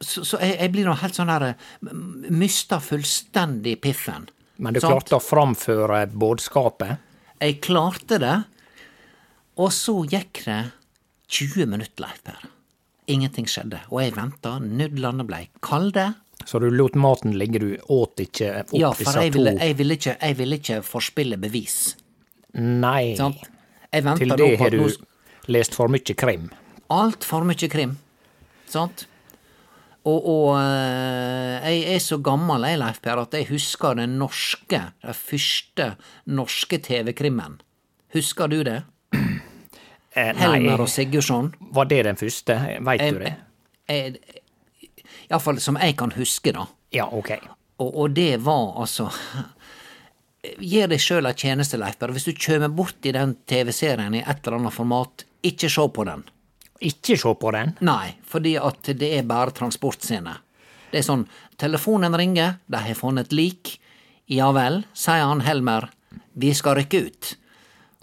Så, 0.00 0.22
så 0.24 0.38
jeg, 0.40 0.54
jeg 0.60 0.72
blir 0.76 0.86
nå 0.86 0.92
helt 1.00 1.16
sånn 1.16 1.30
der 1.32 1.54
m- 1.82 2.26
Mista 2.38 2.78
fullstendig 2.82 3.80
piffen. 3.82 4.28
Men 4.58 4.74
du 4.74 4.80
klarte 4.80 5.16
å 5.18 5.22
framføre 5.22 6.04
budskapet? 6.14 6.98
Jeg 7.42 7.60
klarte 7.62 8.18
det, 8.22 8.36
og 9.58 9.72
så 9.74 9.94
gikk 10.10 10.44
det 10.46 10.60
20 11.34 11.66
minutter, 11.70 12.02
Leif 12.06 12.22
Per. 12.26 12.38
Ingenting 13.10 13.46
skjedde, 13.48 13.80
og 13.90 14.02
jeg 14.02 14.14
venta, 14.16 14.56
nudlene 14.60 15.24
blei 15.26 15.44
kalde. 15.64 16.10
Så 16.46 16.60
du 16.62 16.68
lot 16.70 16.94
maten 16.98 17.34
ligge, 17.38 17.58
du 17.62 17.72
åt 17.90 18.20
ikke 18.22 18.50
opp 18.62 18.74
Ja, 18.78 18.90
for 18.92 19.02
disse 19.02 19.14
to 19.18 19.24
ville, 19.38 19.54
jeg 19.58 19.76
ville, 19.78 19.96
ikke, 19.98 20.14
jeg 20.22 20.36
ville 20.38 20.58
ikke 20.60 20.80
forspille 20.86 21.38
bevis. 21.40 21.78
Nei? 22.54 23.14
Jeg 23.92 24.04
til 24.20 24.34
det 24.36 24.50
har 24.60 24.70
du 24.74 24.84
lest 25.48 25.74
for 25.74 25.88
mye 25.92 26.14
krim. 26.18 26.50
Altfor 26.92 27.44
mye 27.48 27.68
krim. 27.72 27.96
Sant? 28.68 29.06
Og, 30.08 30.28
og 30.30 30.50
eh, 30.56 31.68
jeg 31.68 31.96
er 31.96 32.02
så 32.02 32.18
gammel, 32.24 32.64
jeg, 32.68 32.80
Leif 32.80 33.00
Per, 33.04 33.20
at 33.26 33.34
jeg 33.36 33.48
husker 33.50 33.98
den 33.98 34.16
norske, 34.20 34.80
den 35.04 35.16
første 35.16 35.90
norske 36.38 36.78
TV-krimmen. 36.84 37.58
Husker 38.16 38.50
du 38.52 38.62
det? 38.68 38.82
Eh, 40.18 40.32
Helmer 40.34 40.80
og 40.82 40.88
Sigurdsson. 40.90 41.52
var 41.76 41.84
det 41.86 41.98
den 42.06 42.16
første? 42.18 42.54
Veit 42.82 43.02
du 43.12 43.20
det? 43.20 43.34
Iallfall 45.28 45.60
som 45.62 45.76
jeg 45.78 45.94
kan 46.00 46.10
huske, 46.16 46.50
da. 46.56 46.64
Ja, 46.96 47.04
ok. 47.12 47.36
Og, 47.78 47.92
og 47.92 48.16
det 48.16 48.40
var 48.42 48.80
altså 48.80 49.10
Gjør 50.58 50.90
deg 50.90 51.02
sjøl 51.04 51.28
ei 51.28 51.36
tjeneste, 51.38 51.78
Leif 51.78 52.00
Per. 52.00 52.10
Hvis 52.16 52.26
du 52.26 52.32
kjem 52.32 52.66
borti 52.74 53.12
den 53.14 53.36
TV-serien 53.46 54.16
i 54.16 54.24
et 54.24 54.40
eller 54.42 54.58
annet 54.58 54.74
format, 54.74 55.24
ikke 55.46 55.70
se 55.70 55.86
på 55.94 56.08
den. 56.08 56.24
Ikke 56.84 57.16
se 57.18 57.34
på 57.34 57.50
den. 57.54 57.74
Nei, 57.82 58.14
fordi 58.26 58.54
at 58.60 58.92
det 58.98 59.10
er 59.18 59.26
bare 59.26 59.54
transportscene. 59.56 60.36
Det 60.92 61.00
er 61.00 61.06
sånn, 61.06 61.26
telefonen 61.60 62.14
ringer, 62.16 62.58
de 62.70 62.80
har 62.84 62.98
funnet 62.98 63.34
lik. 63.34 63.76
Ja 64.30 64.52
vel, 64.56 64.82
sier 64.96 65.26
han 65.26 65.42
Helmer, 65.44 65.88
vi 66.38 66.52
skal 66.56 66.78
rykke 66.78 67.00
ut. 67.08 67.32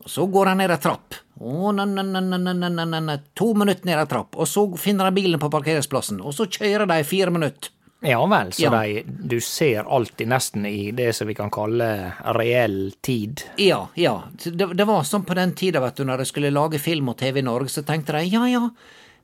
Og 0.05 0.12
så 0.12 0.25
går 0.29 0.51
han 0.51 0.60
ned 0.62 0.74
ei 0.74 0.82
trapp. 0.82 1.17
Å, 1.36 1.72
ne, 1.75 1.86
ne, 1.89 2.03
ne, 2.03 2.22
ne, 2.22 2.53
ne, 2.53 2.70
ne, 2.70 3.00
ne, 3.01 3.15
to 3.38 3.53
minutter 3.58 3.88
ned 3.89 4.03
ei 4.03 4.10
trapp, 4.10 4.36
og 4.38 4.48
så 4.50 4.67
finner 4.79 5.10
de 5.10 5.17
bilen 5.17 5.41
på 5.41 5.50
parkeringsplassen, 5.53 6.22
og 6.22 6.36
så 6.38 6.46
kjører 6.48 6.86
de 6.89 7.00
i 7.01 7.08
fire 7.08 7.34
minutter. 7.34 7.72
Ja 8.05 8.19
vel, 8.29 8.51
så 8.53 8.63
Ja. 8.67 8.69
de, 8.81 9.03
du 9.07 9.39
ser 9.41 9.83
alltid 9.89 10.27
nesten 10.31 10.65
i 10.69 10.91
det 10.91 11.12
som 11.15 11.27
vi 11.27 11.33
kan 11.35 11.50
kalle 11.51 12.13
reell 12.38 12.93
tid. 13.01 13.41
Ja, 13.57 13.88
ja. 13.95 14.24
Det, 14.43 14.67
det 14.77 14.85
var 14.85 15.03
sånn 15.03 15.25
på 15.25 15.33
den 15.38 15.53
tida, 15.57 15.81
vet 15.81 15.95
du, 15.97 16.05
når 16.05 16.17
de 16.24 16.25
skulle 16.29 16.51
lage 16.53 16.79
film 16.79 17.09
og 17.09 17.17
TV 17.17 17.39
i 17.39 17.45
Norge, 17.47 17.69
så 17.74 17.83
tenkte 17.83 18.13
de 18.17 18.24
ja 18.29 18.45
ja, 18.51 18.69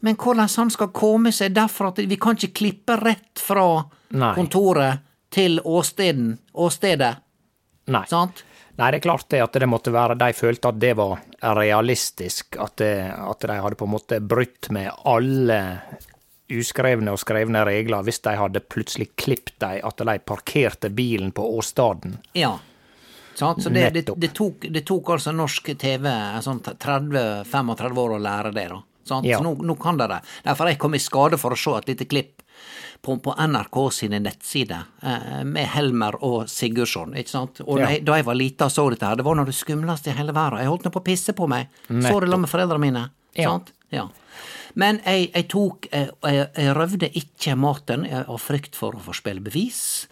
men 0.02 0.16
hvordan 0.18 0.50
han 0.58 0.72
skal 0.74 0.90
komme 0.96 1.32
seg 1.32 1.54
derfra 1.54 1.92
at 1.94 2.00
vi 2.10 2.18
kan 2.18 2.34
ikke 2.40 2.54
klippe 2.58 2.96
rett 3.04 3.38
fra 3.40 3.84
Nei. 4.10 4.34
kontoret 4.36 5.04
til 5.32 5.60
åsteden, 5.64 6.38
åstedet, 6.58 7.16
Nei. 7.88 8.06
sant? 8.10 8.44
Nei, 8.80 8.88
det 8.92 8.98
er 9.02 9.04
klart 9.04 9.28
det 9.30 9.42
at 9.44 9.54
det 9.60 9.68
måtte 9.70 9.92
være 9.94 10.16
De 10.18 10.32
følte 10.34 10.70
at 10.72 10.78
det 10.80 10.94
var 10.98 11.20
realistisk. 11.44 12.56
At, 12.58 12.78
det, 12.82 13.12
at 13.14 13.44
de 13.46 13.58
hadde 13.62 13.78
på 13.78 13.86
en 13.86 13.92
måte 13.94 14.18
brutt 14.24 14.70
med 14.74 14.90
alle 15.06 15.58
uskrevne 16.60 17.14
og 17.14 17.22
skrevne 17.22 17.64
regler 17.68 18.04
hvis 18.08 18.22
de 18.26 18.36
hadde 18.40 18.62
plutselig 18.72 19.10
klippet 19.20 19.58
dem 19.64 19.80
at 19.88 20.04
de 20.04 20.18
parkerte 20.26 20.90
bilen 20.94 21.32
på 21.36 21.46
åstaden. 21.58 22.18
Ja. 22.38 22.58
Så 23.36 23.56
det, 23.70 23.90
det, 23.96 24.06
det, 24.18 24.34
tok, 24.36 24.68
det 24.70 24.84
tok 24.86 25.14
altså 25.16 25.32
norsk 25.34 25.72
TV 25.80 26.08
sånn 26.44 26.60
30-35 26.62 27.98
år 28.04 28.16
å 28.18 28.22
lære 28.22 28.52
det, 28.54 28.68
da. 28.70 28.82
Ja. 29.24 29.40
Så 29.40 29.44
nå, 29.44 29.56
nå 29.66 29.76
kan 29.82 29.98
de 29.98 30.08
det. 30.12 30.20
Derfor 30.46 30.70
jeg 30.70 30.80
kommet 30.80 31.02
i 31.02 31.04
skade 31.04 31.40
for 31.42 31.56
å 31.56 31.58
se 31.60 31.74
et 31.80 31.90
lite 31.90 32.06
klipp 32.06 32.44
på, 33.02 33.16
på 33.24 33.34
NRK 33.34 33.78
sine 33.96 34.20
nettsider 34.22 34.84
eh, 35.02 35.42
med 35.48 35.66
Helmer 35.74 36.20
og 36.22 36.46
Sigurdsson, 36.52 37.16
ikke 37.18 37.34
sant. 37.34 37.64
Og 37.66 37.80
Ja. 37.80 37.88
da, 37.88 37.92
jeg, 37.96 38.06
da 38.06 38.20
jeg 38.20 38.28
var 38.30 38.38
lita 38.38 38.68
og 38.70 38.76
så 38.76 38.86
dette 38.94 39.10
her, 39.10 39.18
det 39.18 39.26
var 39.26 39.40
noe 39.40 39.48
av 39.48 39.50
det 39.52 39.58
skumleste 39.58 40.14
i 40.14 40.18
hele 40.20 40.36
verden. 40.38 40.62
Jeg 40.62 40.70
holdt 40.70 40.86
nå 40.86 40.94
på 40.94 41.02
å 41.02 41.08
pisse 41.08 41.34
på 41.38 41.50
meg. 41.50 41.72
Så 41.90 41.96
det 41.98 42.30
sammen 42.30 42.46
med 42.46 42.52
foreldrene 42.54 42.86
mine. 42.86 43.04
Ja. 43.40 43.56
Sant? 43.56 43.74
Ja. 43.92 44.06
Men 44.80 45.02
jeg, 45.06 45.30
jeg 45.34 45.48
tok 45.52 45.88
Jeg, 45.92 46.12
jeg, 46.24 46.48
jeg 46.56 46.76
røvde 46.78 47.10
ikke 47.22 47.58
maten 47.60 48.06
av 48.08 48.38
frykt 48.40 48.78
for 48.80 48.96
å 48.96 49.04
få 49.04 49.16
spille 49.18 49.44
bevis. 49.44 50.08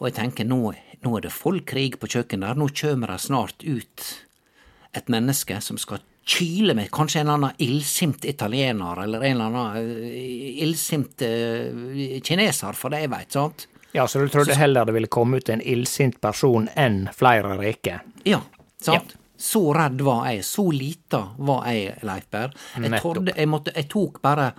Og 0.00 0.10
jeg 0.10 0.18
tenker 0.18 0.48
nå, 0.48 0.74
nå 1.04 1.16
er 1.16 1.26
det 1.26 1.34
full 1.34 1.62
krig 1.64 1.98
på 2.00 2.10
kjøkkenet 2.10 2.50
der. 2.50 2.58
Nå 2.60 2.68
kommer 2.76 3.14
det 3.14 3.20
snart 3.24 3.62
ut 3.64 4.08
et 4.92 5.08
menneske 5.12 5.56
som 5.64 5.78
skal 5.80 6.02
kyle 6.28 6.74
med 6.74 6.90
kanskje 6.94 7.20
en 7.20 7.26
eller 7.26 7.34
annen 7.34 7.62
illsint 7.62 8.24
italiener, 8.24 9.02
eller 9.02 9.24
en 9.24 9.40
eller 9.40 9.44
annen 9.44 10.02
eh, 10.06 10.62
illsint 10.62 11.22
eh, 11.26 12.20
kineser, 12.22 12.78
for 12.78 12.94
det 12.94 13.02
jeg 13.04 13.12
veit, 13.12 13.32
sant? 13.34 13.66
Ja, 13.92 14.06
så 14.08 14.22
du 14.22 14.28
trodde 14.32 14.56
heller 14.56 14.86
det 14.88 14.94
ville 14.96 15.10
komme 15.12 15.42
ut 15.42 15.50
en 15.52 15.60
illsint 15.60 16.20
person 16.22 16.68
enn 16.78 17.04
flere 17.16 17.58
reker? 17.60 18.04
Ja, 18.28 18.40
sant? 18.80 19.16
Så 19.42 19.62
redd 19.74 20.00
var 20.06 20.28
jeg, 20.30 20.44
så 20.46 20.64
lita 20.70 21.22
var 21.42 21.64
jeg, 21.72 21.96
Leifberg. 22.06 22.52
Jeg, 22.78 23.00
torde- 23.02 23.34
jeg, 23.36 23.48
måtte, 23.50 23.72
jeg 23.74 23.88
tok 23.90 24.20
bare 24.22 24.52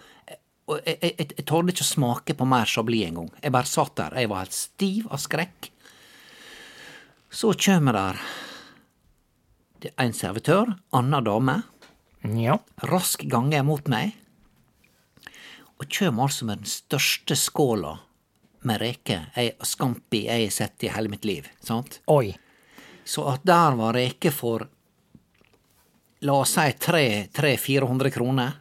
og 0.67 0.79
jeg, 0.87 0.97
jeg, 1.01 1.15
jeg, 1.37 1.45
torde 1.47 1.73
ikke 1.73 1.83
å 1.83 1.87
smake 1.89 2.33
på 2.39 2.45
mer 2.47 2.67
chablis 2.71 3.05
engang. 3.09 3.29
Jeg 3.43 3.51
bare 3.51 3.67
satt 3.67 3.95
der, 3.99 4.13
jeg 4.21 4.29
var 4.31 4.43
helt 4.45 4.55
stiv 4.55 5.07
av 5.11 5.19
skrekk. 5.19 5.69
Så 7.33 7.51
kjem 7.59 7.89
der 7.95 8.19
det 9.83 9.91
er 9.97 10.05
en 10.05 10.13
servitør, 10.15 10.69
anna 10.95 11.19
dame, 11.25 11.57
Ja. 12.23 12.55
rask 12.87 13.25
gange 13.27 13.59
mot 13.67 13.87
meg, 13.91 14.13
og 15.79 15.89
kjem 15.91 16.21
altså 16.23 16.45
med 16.47 16.61
den 16.63 16.71
største 16.71 17.35
skåla 17.35 17.97
med 18.63 18.79
reker, 18.79 19.25
ei 19.35 19.49
scampi 19.67 20.21
jeg 20.29 20.45
har 20.45 20.53
sett 20.55 20.85
i 20.87 20.91
hele 20.93 21.11
mitt 21.11 21.25
liv. 21.27 21.49
sant? 21.59 21.99
Oi. 22.07 22.33
Så 23.03 23.25
at 23.27 23.43
der 23.43 23.75
var 23.75 23.91
reker 23.99 24.31
for 24.31 24.69
la 26.23 26.33
oss 26.39 26.53
si 26.55 26.67
300-400 26.87 28.09
kroner, 28.15 28.51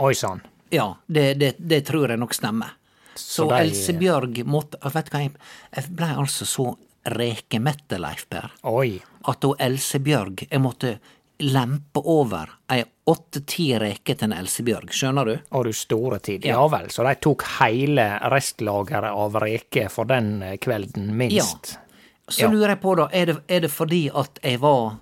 Oi 0.00 0.14
sann. 0.14 0.40
ja, 0.72 0.88
det, 1.06 1.34
det, 1.40 1.54
det 1.58 1.80
tror 1.88 2.08
jeg 2.14 2.18
nok 2.22 2.34
stemmer. 2.34 2.76
Så, 3.14 3.48
de- 3.50 3.58
Else 3.60 3.92
Bjørg 3.98 4.38
måtte 4.48 4.78
Vet 4.94 5.08
du 5.10 5.16
hva, 5.16 5.20
jeg, 5.26 5.32
jeg 5.76 5.90
blei 5.98 6.12
altså 6.16 6.46
så 6.48 6.66
rekemette, 7.10 7.98
Leif 8.00 8.26
Per, 8.30 8.46
Oi. 8.70 9.00
at 9.28 9.44
hun 9.44 9.56
Else 9.60 9.98
Bjørg 10.00 10.44
Jeg 10.46 10.60
måtte 10.62 10.92
lempe 11.40 12.00
over 12.04 12.50
ei 12.70 12.82
åtte-ti 13.10 13.66
reker 13.80 14.14
til 14.20 14.28
en 14.30 14.36
Else 14.38 14.62
Bjørg, 14.64 14.92
skjønner 14.94 15.24
du? 15.26 15.34
Og 15.56 15.64
du 15.66 15.72
store 15.76 16.18
tid. 16.20 16.44
Ja. 16.44 16.58
Ja 16.60 16.66
vel, 16.70 16.88
så 16.92 17.04
de 17.08 17.14
tok 17.24 17.44
hele 17.58 18.04
restlageret 18.30 19.10
av 19.10 19.38
reker 19.42 19.88
for 19.92 20.04
den 20.08 20.42
eh, 20.46 20.56
kvelden, 20.62 21.08
minst. 21.16 21.72
Ja. 21.74 21.86
Så 22.30 22.44
Ja. 22.46 22.50
lurer 22.52 22.76
jeg 22.76 22.80
på, 22.84 22.94
da, 23.00 23.08
er 23.12 23.26
det, 23.32 23.36
er 23.48 23.64
det 23.66 23.70
fordi 23.74 24.04
at 24.14 24.38
jeg 24.44 24.60
var 24.62 24.98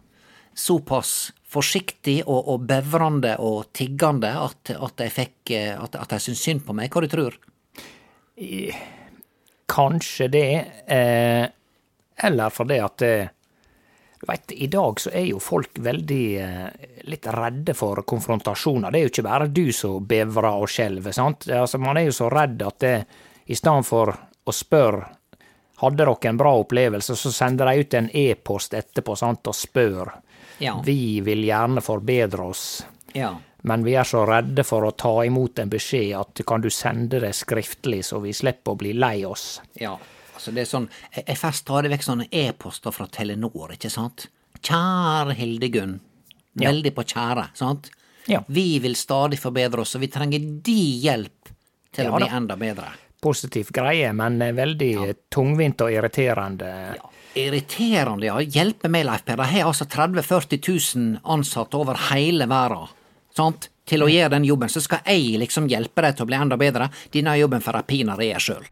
såpass 0.54 1.32
forsiktig 1.48 2.20
og, 2.26 2.48
og 2.52 2.66
bevrende 2.68 3.34
og 3.44 3.70
tiggende 3.76 4.30
at, 4.36 4.74
at 4.74 5.04
jeg 5.04 5.14
fikk 5.14 5.54
eh, 5.56 5.72
At, 5.78 5.96
at 5.96 6.12
jeg 6.16 6.26
syntes 6.26 6.44
synd 6.44 6.64
på 6.66 6.76
meg? 6.76 6.92
Hva 6.92 7.04
du 7.04 7.08
tror 7.12 7.38
Kanskje 9.68 10.28
det, 10.32 10.52
eh, 10.86 11.44
eller 12.24 12.52
fordi 12.54 12.78
at 12.80 13.02
eh, 13.04 13.32
du 14.20 14.26
veit, 14.26 14.52
i 14.52 14.66
dag 14.66 15.00
så 15.00 15.10
er 15.14 15.26
jo 15.28 15.40
folk 15.42 15.78
veldig 15.84 16.22
eh, 16.42 16.86
litt 17.10 17.26
redde 17.34 17.74
for 17.76 18.00
konfrontasjoner. 18.08 18.90
Det 18.90 18.98
er 18.98 19.04
jo 19.04 19.12
ikke 19.12 19.26
bare 19.28 19.50
du 19.52 19.66
som 19.74 20.06
bevrer 20.08 20.62
og 20.62 20.70
skjelver, 20.72 21.14
sant. 21.14 21.46
Altså, 21.52 21.78
man 21.82 22.00
er 22.00 22.08
jo 22.08 22.16
så 22.16 22.30
redd 22.32 22.64
at 22.66 22.80
det, 22.82 22.94
i 23.46 23.58
stedet 23.58 23.86
for 23.86 24.14
å 24.14 24.54
spørre 24.54 25.18
hadde 25.78 26.02
dere 26.02 26.16
en 26.30 26.40
bra 26.40 26.54
opplevelse, 26.58 27.14
så 27.16 27.30
sender 27.30 27.68
de 27.70 27.84
ut 27.84 27.94
en 27.94 28.08
e-post 28.10 28.74
etterpå 28.74 29.14
sant, 29.16 29.46
og 29.46 29.54
spør. 29.54 30.10
Ja. 30.58 30.80
Vi 30.84 31.20
vil 31.20 31.44
gjerne 31.44 31.80
forbedre 31.84 32.48
oss, 32.50 32.84
Ja. 33.14 33.36
men 33.62 33.84
vi 33.84 33.94
er 33.94 34.04
så 34.04 34.24
redde 34.26 34.64
for 34.64 34.82
å 34.82 34.96
ta 34.96 35.24
imot 35.24 35.58
en 35.58 35.70
beskjed 35.70 36.18
at 36.18 36.40
kan 36.46 36.60
du 36.60 36.68
sende 36.70 37.20
det 37.20 37.32
skriftlig, 37.34 38.04
så 38.04 38.20
vi 38.22 38.32
slipper 38.32 38.72
å 38.74 38.78
bli 38.78 38.92
lei 38.92 39.24
oss. 39.24 39.60
ja. 39.80 39.98
Altså, 40.38 40.52
det 40.54 40.60
er 40.60 40.66
sånn 40.70 40.88
Jeg, 41.16 41.36
får 41.36 41.52
stadig 41.52 41.90
vekk 41.90 42.02
sånne 42.06 42.28
e-poster 42.30 42.92
fra 42.94 43.06
Telenor, 43.10 43.72
ikke 43.74 43.90
sant? 43.90 44.28
Kjære 44.62 45.34
Hildegunn. 45.34 45.96
Ja. 46.54 46.70
Veldig 46.70 46.92
på 46.94 47.02
kjære, 47.02 47.48
sant? 47.58 47.90
Ja. 48.28 48.44
Vi 48.46 48.78
vil 48.78 48.94
stadig 48.94 49.38
forbedre 49.40 49.80
oss, 49.80 49.96
og 49.96 50.00
vi 50.00 50.06
trenger 50.06 50.38
de 50.62 50.76
hjelp 51.02 51.50
til 51.92 52.04
Ja 52.04 52.12
å 52.12 52.20
bli 52.20 52.28
enda 52.28 52.54
bedre. 52.56 52.86
Positiv 53.20 53.72
greie, 53.74 54.12
men 54.14 54.38
veldig 54.38 54.54
veldig 54.54 55.14
tungvint 55.28 55.80
og 55.82 55.90
irriterende. 55.90 56.70
Ja, 56.94 57.10
irriterende, 57.34 58.28
ja. 58.28 58.38
Hjelpe 58.40 58.90
meg, 58.92 59.06
Leif 59.08 59.24
Per. 59.26 59.36
De 59.40 59.48
har 59.52 59.68
altså 59.68 59.88
30 59.88 60.22
000-40 60.22 60.62
000 60.96 61.20
ansatte 61.24 61.76
over 61.76 61.98
hele 62.10 62.48
verden. 62.50 62.88
Sant? 63.34 63.70
Til 63.88 64.04
å 64.04 64.10
gjøre 64.10 64.34
den 64.36 64.44
jobben. 64.48 64.68
Så 64.68 64.82
skal 64.84 65.04
jeg 65.08 65.38
liksom 65.40 65.68
hjelpe 65.70 66.04
deg 66.04 66.16
til 66.16 66.26
å 66.26 66.28
bli 66.28 66.40
enda 66.40 66.60
bedre. 66.60 66.90
Denne 67.14 67.38
jobben 67.40 67.64
får 67.64 67.80
jeg 67.80 67.90
pinadø 67.94 68.28
gjøre 68.28 68.46
sjøl. 68.48 68.68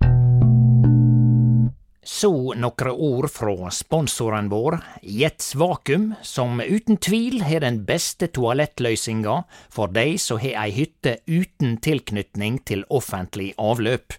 Så 2.06 2.54
nokre 2.54 2.92
ord 2.92 3.26
fra 3.34 3.70
sponsoren 3.74 4.46
vår, 4.46 4.76
Jets 5.02 5.56
Vakuum, 5.58 6.12
som 6.22 6.60
uten 6.62 7.00
tvil 7.02 7.40
har 7.42 7.64
den 7.64 7.80
beste 7.88 8.28
toalettløysinga 8.30 9.40
for 9.74 9.90
dei 9.90 10.14
som 10.22 10.38
har 10.38 10.54
ei 10.62 10.70
hytte 10.76 11.16
uten 11.26 11.74
tilknytning 11.82 12.60
til 12.62 12.86
offentlig 12.94 13.50
avløp. 13.58 14.14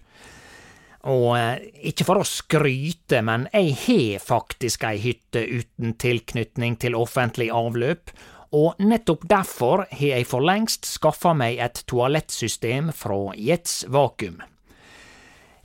Og 1.06 1.36
eh, 1.38 1.68
ikke 1.92 2.06
for 2.08 2.22
å 2.22 2.26
skryte, 2.26 3.22
men 3.22 3.46
jeg 3.52 3.76
har 3.84 4.24
faktisk 4.24 4.88
ei 4.88 4.98
hytte 5.02 5.44
uten 5.46 5.94
tilknytning 6.00 6.76
til 6.82 6.98
offentlig 6.98 7.52
avløp, 7.54 8.10
og 8.58 8.80
nettopp 8.80 9.26
derfor 9.28 9.84
har 9.90 10.14
jeg 10.16 10.26
for 10.26 10.42
lengst 10.42 10.88
skaffa 10.88 11.34
meg 11.36 11.60
et 11.60 11.82
toalettsystem 11.86 12.90
fra 12.96 13.34
Jets 13.36 13.82
Vakuum. 13.92 14.40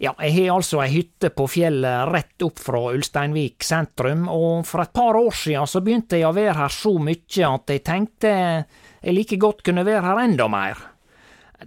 Ja, 0.03 0.11
jeg 0.19 0.33
har 0.35 0.57
altså 0.57 0.81
ei 0.83 0.89
hytte 0.91 1.29
på 1.31 1.45
fjellet 1.47 2.09
rett 2.11 2.43
opp 2.43 2.59
fra 2.59 2.81
Ulsteinvik 2.91 3.63
sentrum, 3.63 4.25
og 4.27 4.65
for 4.67 4.83
et 4.83 4.91
par 4.93 5.15
år 5.15 5.31
siden 5.37 5.69
så 5.69 5.79
begynte 5.85 6.19
jeg 6.19 6.27
å 6.27 6.35
være 6.35 6.57
her 6.59 6.73
så 6.75 6.97
mye 6.99 7.47
at 7.47 7.71
jeg 7.71 7.85
tenkte 7.87 8.33
jeg 8.33 9.15
like 9.15 9.39
godt 9.39 9.63
kunne 9.63 9.85
være 9.87 10.03
her 10.03 10.25
enda 10.25 10.49
mer. 10.51 10.89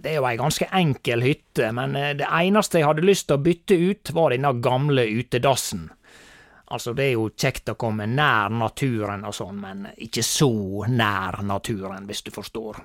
Det 0.01 0.11
er 0.11 0.19
jo 0.19 0.27
ei 0.29 0.37
ganske 0.39 0.67
enkel 0.79 1.23
hytte, 1.25 1.71
men 1.75 1.95
eh, 1.97 2.13
det 2.19 2.27
eneste 2.27 2.81
jeg 2.81 2.87
hadde 2.87 3.05
lyst 3.07 3.27
til 3.29 3.37
å 3.37 3.45
bytte 3.45 3.77
ut, 3.77 4.11
var 4.15 4.35
denne 4.35 4.53
gamle 4.63 5.07
utedassen. 5.17 5.87
Altså, 6.67 6.91
det 6.93 7.05
er 7.05 7.13
jo 7.15 7.29
kjekt 7.31 7.71
å 7.71 7.77
komme 7.79 8.09
nær 8.11 8.51
naturen 8.51 9.23
og 9.27 9.35
sånn, 9.35 9.61
men 9.63 9.85
ikke 10.03 10.23
så 10.25 10.51
nær 10.91 11.39
naturen, 11.47 12.07
hvis 12.09 12.25
du 12.27 12.31
forstår. 12.35 12.81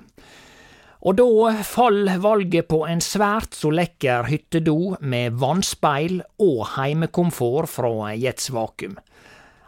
Og 1.03 1.17
da 1.19 1.53
fall 1.67 2.07
valget 2.23 2.69
på 2.71 2.85
en 2.87 3.01
svært 3.03 3.57
så 3.59 3.73
lekker 3.75 4.29
hyttedo 4.31 4.95
med 5.03 5.35
vannspeil 5.43 6.21
og 6.45 6.61
heimekomfort 6.77 7.71
fra 7.73 8.13
Jets 8.15 8.53
Vakuum. 8.55 8.95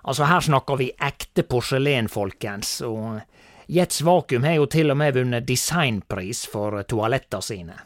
Altså, 0.04 0.28
her 0.30 0.44
snakker 0.46 0.78
vi 0.78 0.92
ekte 1.02 1.42
porselen, 1.48 2.06
folkens, 2.12 2.76
og 2.86 3.24
Jets 3.66 4.02
Vakuum 4.04 4.44
har 4.44 4.58
jo 4.58 4.66
til 4.68 4.92
og 4.92 4.98
med 5.00 5.16
vunnet 5.16 5.46
designpris 5.48 6.44
for 6.50 6.82
toalettene 6.88 7.42
sine. 7.44 7.80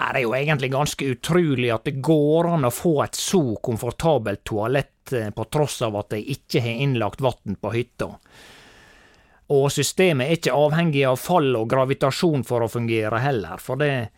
Det 0.00 0.16
er 0.16 0.22
jo 0.24 0.32
egentlig 0.32 0.70
ganske 0.72 1.08
utrolig 1.12 1.68
at 1.74 1.84
det 1.84 2.00
går 2.00 2.48
an 2.54 2.64
å 2.64 2.72
få 2.72 2.94
et 3.04 3.18
så 3.18 3.42
komfortabelt 3.60 4.40
toalett 4.48 5.12
eh, 5.12 5.28
på 5.34 5.44
tross 5.52 5.82
av 5.84 5.98
at 6.00 6.14
de 6.14 6.22
ikke 6.34 6.62
har 6.64 6.80
innlagt 6.86 7.20
vann 7.20 7.58
på 7.60 7.72
hytta. 7.74 8.08
Og 9.52 9.66
systemet 9.74 10.26
er 10.26 10.38
ikke 10.38 10.56
avhengig 10.56 11.04
av 11.04 11.18
fall 11.20 11.52
og 11.58 11.68
gravitasjon 11.68 12.46
for 12.48 12.64
å 12.64 12.70
fungere 12.70 13.20
heller, 13.20 13.60
for 13.60 13.82
det 13.82 14.08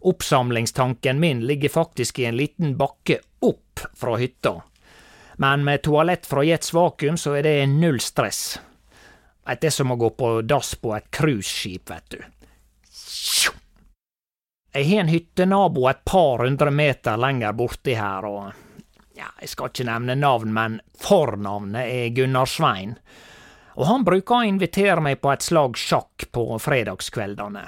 oppsamlingstanken 0.00 1.20
min 1.20 1.44
ligger 1.46 1.72
faktisk 1.72 2.18
i 2.18 2.28
en 2.28 2.36
liten 2.36 2.76
bakke 2.76 3.20
opp 3.46 3.86
fra 3.96 4.18
hytta. 4.20 4.58
Men 5.40 5.64
med 5.64 5.86
toalett 5.86 6.26
fra 6.28 6.44
Jets 6.44 6.74
Vakuum 6.76 7.16
så 7.16 7.38
er 7.38 7.48
det 7.48 7.68
null 7.72 8.00
stress. 8.04 8.58
Det 9.50 9.66
er 9.66 9.74
som 9.74 9.90
å 9.90 9.98
gå 9.98 10.12
på 10.14 10.28
dass 10.46 10.74
på 10.78 10.92
et 10.94 11.08
cruiseskip, 11.10 11.90
vet 11.90 12.14
du. 12.14 12.20
Jeg 14.70 14.86
har 14.86 15.00
en 15.02 15.10
hyttenabo 15.10 15.88
et 15.90 16.04
par 16.06 16.44
hundre 16.44 16.70
meter 16.70 17.18
lenger 17.18 17.56
borti 17.58 17.96
her, 17.98 18.28
og 18.28 18.52
ja, 19.18 19.32
jeg 19.40 19.50
skal 19.50 19.72
ikke 19.72 19.88
nevne 19.88 20.14
navn, 20.14 20.54
men 20.54 20.78
fornavnet 21.02 21.82
er 21.82 22.14
Gunnar 22.14 22.46
Svein 22.46 22.94
og 23.80 23.86
han 23.88 24.04
bruker 24.04 24.40
å 24.40 24.48
invitere 24.48 25.00
meg 25.00 25.22
på 25.22 25.30
et 25.32 25.44
slag 25.44 25.78
sjakk 25.80 26.26
på 26.34 26.44
fredagskveldene. 26.60 27.62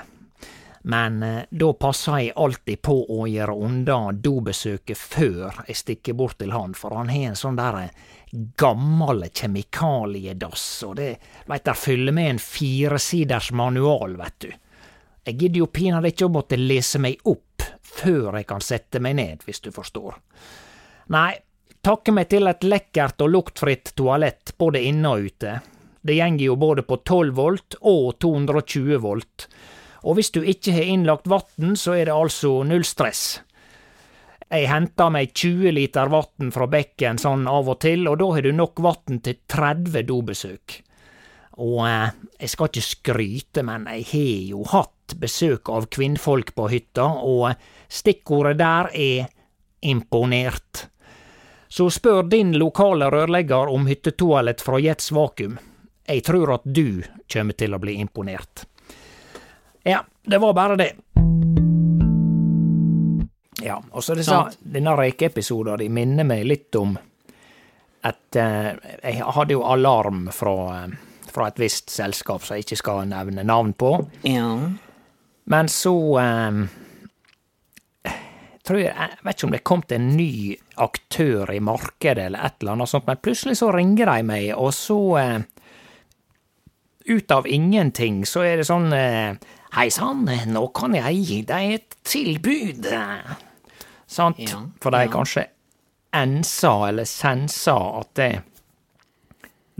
Men 0.82 1.22
eh, 1.22 1.42
da 1.50 1.72
passer 1.72 2.18
jeg 2.18 2.32
alltid 2.36 2.82
på 2.82 2.96
å 3.14 3.26
gjøre 3.30 3.54
unna 3.54 4.00
dobesøket 4.12 4.98
før 4.98 5.62
jeg 5.68 5.78
stikker 5.78 6.16
bort 6.18 6.40
til 6.42 6.50
han, 6.54 6.74
for 6.74 6.96
han 6.98 7.12
har 7.12 7.30
en 7.30 7.38
sånn 7.38 7.58
der 7.58 7.78
eh, 7.84 7.92
gammel 8.58 9.28
kjemikaliedass, 9.28 10.66
og 10.88 10.96
det 10.98 11.12
veit 11.46 11.66
der 11.68 11.78
fyller 11.78 12.16
med 12.16 12.30
en 12.32 12.42
firesiders 12.42 13.52
manual, 13.54 14.16
vet 14.18 14.38
du. 14.42 14.50
Jeg 15.22 15.38
gidder 15.38 15.62
jo 15.62 15.70
pinadø 15.70 16.10
ikke 16.10 16.26
å 16.26 16.34
måtte 16.34 16.58
lese 16.58 16.98
meg 16.98 17.20
opp 17.30 17.62
før 17.92 18.40
jeg 18.40 18.48
kan 18.48 18.64
sette 18.64 18.98
meg 19.04 19.14
ned, 19.20 19.44
hvis 19.46 19.62
du 19.62 19.70
forstår. 19.70 20.16
Nei, 21.14 21.36
takke 21.84 22.14
meg 22.16 22.32
til 22.32 22.50
et 22.50 22.66
lekkert 22.66 23.22
og 23.22 23.30
luktfritt 23.30 23.92
toalett 23.98 24.56
både 24.58 24.82
inne 24.82 25.14
og 25.14 25.28
ute. 25.30 25.60
Det 26.02 26.16
gjenger 26.16 26.48
jo 26.48 26.58
både 26.58 26.82
på 26.82 26.98
12 27.04 27.30
volt 27.38 27.78
og 27.86 28.16
220 28.18 28.98
volt 29.04 29.46
og 30.02 30.18
hvis 30.18 30.32
du 30.34 30.42
ikke 30.42 30.74
har 30.74 30.90
innlagt 30.90 31.30
vann, 31.30 31.76
så 31.78 31.96
er 31.96 32.08
det 32.08 32.14
altså 32.14 32.60
null 32.66 32.84
stress. 32.86 33.40
Jeg 34.52 34.68
henter 34.68 35.08
meg 35.14 35.30
20 35.32 35.72
liter 35.72 36.10
vann 36.12 36.50
fra 36.52 36.66
bekken 36.68 37.20
sånn 37.20 37.46
av 37.48 37.70
og 37.72 37.78
til, 37.80 38.04
og 38.10 38.18
da 38.20 38.26
har 38.34 38.44
du 38.44 38.52
nok 38.52 38.82
vann 38.84 39.20
til 39.24 39.38
30 39.48 40.02
dobesøk. 40.10 40.74
Og 41.62 41.78
eh, 41.86 42.10
jeg 42.40 42.52
skal 42.52 42.68
ikke 42.68 42.84
skryte, 42.84 43.64
men 43.64 43.86
jeg 43.88 44.08
har 44.10 44.50
jo 44.52 44.64
hatt 44.72 45.14
besøk 45.20 45.70
av 45.72 45.88
kvinnfolk 45.92 46.54
på 46.56 46.68
hytta, 46.72 47.06
og 47.24 47.52
stikkordet 47.92 48.58
der 48.60 48.90
er 48.92 49.30
imponert. 49.88 50.86
Så 51.72 51.88
spør 51.92 52.26
din 52.28 52.52
lokale 52.60 53.08
rørlegger 53.12 53.72
om 53.72 53.88
hyttetoalett 53.88 54.60
fra 54.60 54.80
Jets 54.80 55.08
Vakuum. 55.16 55.56
Jeg 56.04 56.24
tror 56.26 56.58
at 56.58 56.66
du 56.68 57.00
kommer 57.32 57.56
til 57.56 57.72
å 57.72 57.80
bli 57.80 57.96
imponert. 58.02 58.66
Ja, 59.82 60.04
det 60.22 60.38
var 60.38 60.54
bare 60.54 60.76
det. 60.76 60.92
Ja, 63.62 63.82
og 63.90 64.04
så 64.04 64.14
disse, 64.18 64.36
denne 64.62 64.94
røykeepisoden 64.98 65.78
de 65.78 65.88
minner 65.92 66.26
meg 66.26 66.44
litt 66.46 66.74
om 66.78 66.96
at 68.02 68.36
eh, 68.36 68.72
Jeg 69.02 69.22
hadde 69.22 69.54
jo 69.54 69.62
alarm 69.62 70.24
fra, 70.34 70.54
eh, 70.80 70.94
fra, 71.30 71.46
et 71.46 71.60
visst 71.62 71.90
selskap 71.94 72.42
som 72.42 72.56
jeg 72.56 72.66
ikke 72.66 72.80
skal 72.80 73.04
nevne 73.10 73.44
navn 73.46 73.70
på. 73.78 73.92
Ja. 74.26 74.56
Men 75.44 75.70
så 75.70 75.94
eh, 76.18 76.58
tror 78.66 78.80
jeg, 78.82 78.90
jeg 78.90 79.22
vet 79.22 79.36
ikke 79.36 79.46
om 79.46 79.54
det 79.54 79.64
kom 79.66 79.86
til 79.86 80.00
en 80.00 80.10
ny 80.16 80.56
aktør 80.82 81.54
i 81.54 81.62
markedet 81.62 82.26
eller 82.26 82.42
et 82.46 82.58
eller 82.62 82.76
annet 82.76 82.90
sånt, 82.90 83.06
men 83.06 83.22
plutselig 83.22 83.58
så 83.62 83.70
ringer 83.74 84.10
de 84.10 84.26
meg, 84.26 84.52
og 84.58 84.70
så 84.76 85.00
eh, 85.22 85.40
Ut 87.02 87.32
av 87.34 87.48
ingenting 87.50 88.20
så 88.30 88.44
er 88.46 88.60
det 88.60 88.64
sånn 88.68 88.92
eh, 88.94 89.34
Hei 89.72 89.88
sann, 89.88 90.26
nå 90.28 90.66
kan 90.76 90.92
jeg 90.92 91.20
gi 91.24 91.36
deg 91.48 91.70
et 91.78 91.94
tilbud. 92.04 92.84
Sant? 94.04 94.40
Ja, 94.44 94.58
For 94.84 94.92
de 94.92 95.06
ja. 95.06 95.10
kanskje 95.12 95.46
ensa 96.12 96.72
eller 96.90 97.08
sensa 97.08 97.76
at 98.02 98.10
det 98.20 98.32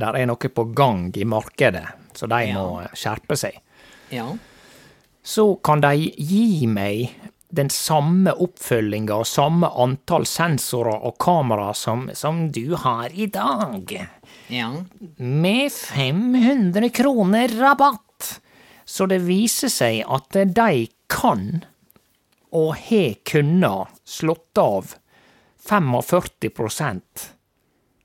der 0.00 0.16
er 0.16 0.30
noe 0.30 0.48
på 0.48 0.64
gang 0.72 1.10
i 1.20 1.26
markedet, 1.28 1.84
så 2.16 2.24
de 2.24 2.38
ja. 2.48 2.56
må 2.56 2.80
skjerpe 2.96 3.36
seg. 3.36 3.58
Ja. 4.08 4.30
Så 5.22 5.44
kan 5.60 5.84
de 5.84 6.08
gi 6.08 6.64
meg 6.72 7.12
den 7.52 7.68
samme 7.68 8.32
oppfølginga 8.32 9.18
og 9.20 9.28
samme 9.28 9.68
antall 9.84 10.24
sensorer 10.24 11.04
og 11.04 11.18
kamera 11.20 11.74
som, 11.76 12.06
som 12.16 12.46
du 12.48 12.72
har 12.80 13.12
i 13.12 13.28
dag. 13.28 13.92
Ja. 14.48 14.70
Med 15.20 15.68
500 15.76 16.88
kroner 16.96 17.52
rabatt. 17.60 18.08
Så 18.92 19.06
det 19.08 19.22
viser 19.24 19.70
seg 19.72 20.02
at 20.04 20.36
de 20.36 20.72
kan, 21.08 21.62
og 22.52 22.74
har 22.90 23.14
kunnet, 23.24 23.88
slått 24.04 24.60
av 24.60 24.92
45% 25.64 27.24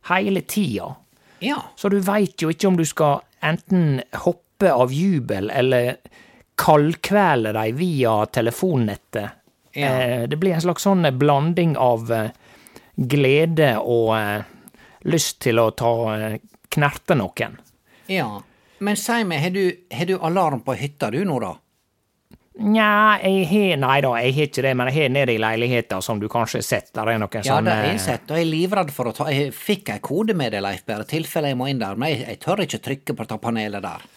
hele 0.08 0.42
tida. 0.48 0.96
Ja. 1.44 1.60
Så 1.76 1.92
du 1.92 2.00
veit 2.00 2.40
jo 2.42 2.54
ikke 2.54 2.72
om 2.72 2.80
du 2.80 2.86
skal 2.88 3.20
enten 3.44 4.00
hoppe 4.24 4.72
av 4.72 4.96
jubel 4.96 5.52
eller 5.52 5.98
kaldkvele 6.56 7.52
deg 7.60 7.76
via 7.78 8.16
telefonnettet. 8.32 9.44
Ja. 9.76 9.92
Eh, 9.92 10.24
det 10.32 10.40
blir 10.40 10.56
en 10.56 10.64
slags 10.70 10.88
sånn 10.88 11.04
blanding 11.20 11.76
av 11.78 12.08
eh, 12.16 12.32
glede 12.96 13.76
og 13.84 14.16
eh, 14.18 14.48
lyst 15.12 15.44
til 15.44 15.60
å 15.60 15.70
ta 15.76 15.92
knerte 16.74 17.20
noen. 17.20 17.60
Ja. 18.08 18.38
Men 18.80 19.00
si 19.00 19.24
meg, 19.26 19.42
har 19.42 19.56
du, 19.56 19.64
har 19.92 20.10
du 20.10 20.18
alarm 20.18 20.62
på 20.66 20.76
hytta 20.78 21.10
du 21.14 21.24
nå, 21.26 21.40
da? 21.42 21.56
Nja, 22.58 23.20
jeg 23.22 23.46
har 23.52 23.78
Nei 23.78 23.98
da, 24.02 24.12
jeg 24.18 24.34
har 24.34 24.48
ikke 24.50 24.64
det, 24.66 24.74
men 24.80 24.90
jeg 24.90 24.98
har 24.98 25.12
nede 25.14 25.34
i 25.36 25.42
leiligheta, 25.42 26.00
som 26.02 26.18
du 26.22 26.26
kanskje 26.32 26.62
har 26.62 26.66
sett. 26.66 26.90
Der 26.96 27.12
er 27.14 27.20
noen 27.22 27.38
ja, 27.38 27.44
sånne 27.46 27.58
Ja, 27.58 27.66
det 27.68 27.76
har 27.78 27.92
jeg 27.92 28.04
sett, 28.06 28.30
og 28.32 28.40
jeg 28.40 28.48
er 28.48 28.50
livredd 28.50 28.94
for 28.96 29.10
å 29.10 29.14
ta 29.18 29.28
Jeg 29.34 29.52
fikk 29.54 29.92
ei 29.94 30.02
kode 30.04 30.34
med 30.38 30.56
det, 30.56 30.64
Leif 30.66 30.86
Berre, 30.88 31.06
tilfelle 31.10 31.54
jeg 31.54 31.60
må 31.60 31.70
inn 31.70 31.82
der, 31.82 32.00
men 32.00 32.16
jeg, 32.16 32.24
jeg 32.26 32.42
tør 32.46 32.64
ikke 32.66 32.82
trykke 32.90 33.18
på 33.18 33.28
det 33.30 33.40
panelet 33.44 33.86
der. 33.86 34.08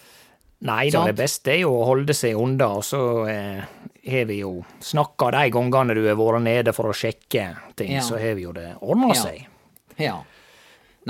Nei 0.70 0.82
da, 0.92 1.06
det 1.08 1.16
beste 1.16 1.54
er 1.54 1.62
jo 1.62 1.72
å 1.72 1.84
holde 1.88 2.16
seg 2.16 2.36
unna, 2.36 2.68
og 2.76 2.84
så 2.84 3.02
eh, 3.32 3.62
har 4.12 4.26
vi 4.28 4.40
jo 4.42 4.58
snakka 4.84 5.30
de 5.36 5.46
gangene 5.52 5.96
du 5.96 6.02
har 6.04 6.18
vært 6.20 6.44
nede 6.44 6.74
for 6.76 6.90
å 6.90 6.96
sjekke 6.96 7.46
ting, 7.76 7.94
ja. 7.96 8.04
så 8.04 8.20
har 8.20 8.36
vi 8.36 8.44
jo 8.44 8.52
det 8.56 8.74
ordna 8.80 9.14
ja. 9.14 9.22
seg. 9.22 9.46
Ja. 10.00 10.18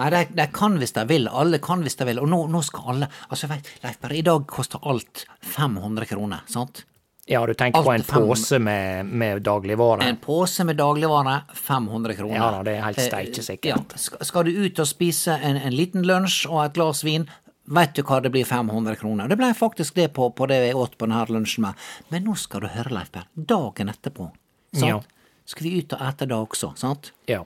Nei, 0.01 0.11
de, 0.15 0.23
de 0.37 0.47
kan 0.55 0.79
hvis 0.81 0.95
de 0.97 1.07
vil. 1.11 1.29
Alle 1.29 1.61
kan 1.63 1.85
hvis 1.85 1.99
de 2.01 2.09
vil. 2.09 2.23
Og 2.23 2.31
nå, 2.31 2.45
nå 2.51 2.63
skal 2.67 2.95
alle 2.95 3.11
Altså, 3.29 3.51
vet 3.51 3.69
Leif 3.85 3.99
Berre, 4.01 4.17
i 4.17 4.25
dag 4.27 4.47
koster 4.51 4.81
alt 4.89 5.27
500 5.45 6.09
kroner, 6.11 6.47
sant? 6.51 6.85
Ja, 7.31 7.45
du 7.47 7.53
tenker 7.55 7.79
alt 7.79 7.87
på 7.87 7.93
en 8.19 8.27
pose 8.27 8.59
med, 8.59 9.07
med 9.07 9.45
dagligvare? 9.47 10.09
En 10.09 10.17
pose 10.19 10.65
med 10.67 10.81
dagligvare, 10.81 11.37
500 11.55 12.17
kroner. 12.19 12.35
Ja 12.35 12.49
da, 12.57 12.63
det 12.67 12.75
er 12.79 12.89
helt 12.89 13.03
steikesikkert. 13.05 13.95
Ja. 13.95 14.25
Skal 14.27 14.49
du 14.49 14.65
ut 14.65 14.83
og 14.83 14.89
spise 14.91 15.37
en, 15.39 15.61
en 15.61 15.77
liten 15.77 16.03
lunsj 16.09 16.49
og 16.51 16.65
et 16.65 16.75
glass 16.81 17.05
vin, 17.07 17.29
Veit 17.71 17.93
du 17.95 18.03
hva 18.03 18.17
det 18.19 18.33
blir 18.35 18.47
500 18.49 18.97
kroner? 18.99 19.29
Det 19.31 19.37
blei 19.39 19.53
faktisk 19.55 19.95
det 19.95 20.09
på, 20.17 20.27
på, 20.35 20.47
det 20.51 20.57
jeg 20.59 20.79
åt 20.79 20.97
på 20.99 21.07
denne 21.07 21.23
lunsjen 21.31 21.69
med. 21.69 21.85
Men 22.11 22.25
nå 22.27 22.35
skal 22.41 22.65
du 22.65 22.71
høre, 22.73 22.91
Leif 22.97 23.13
Berr. 23.15 23.29
Dagen 23.35 23.93
etterpå, 23.93 24.27
sant? 24.75 24.89
Ja. 24.89 24.97
skal 25.47 25.69
vi 25.69 25.77
ut 25.79 25.95
og 25.95 26.03
ete 26.09 26.27
da 26.31 26.41
også, 26.43 26.73
sant? 26.81 27.13
Ja. 27.31 27.45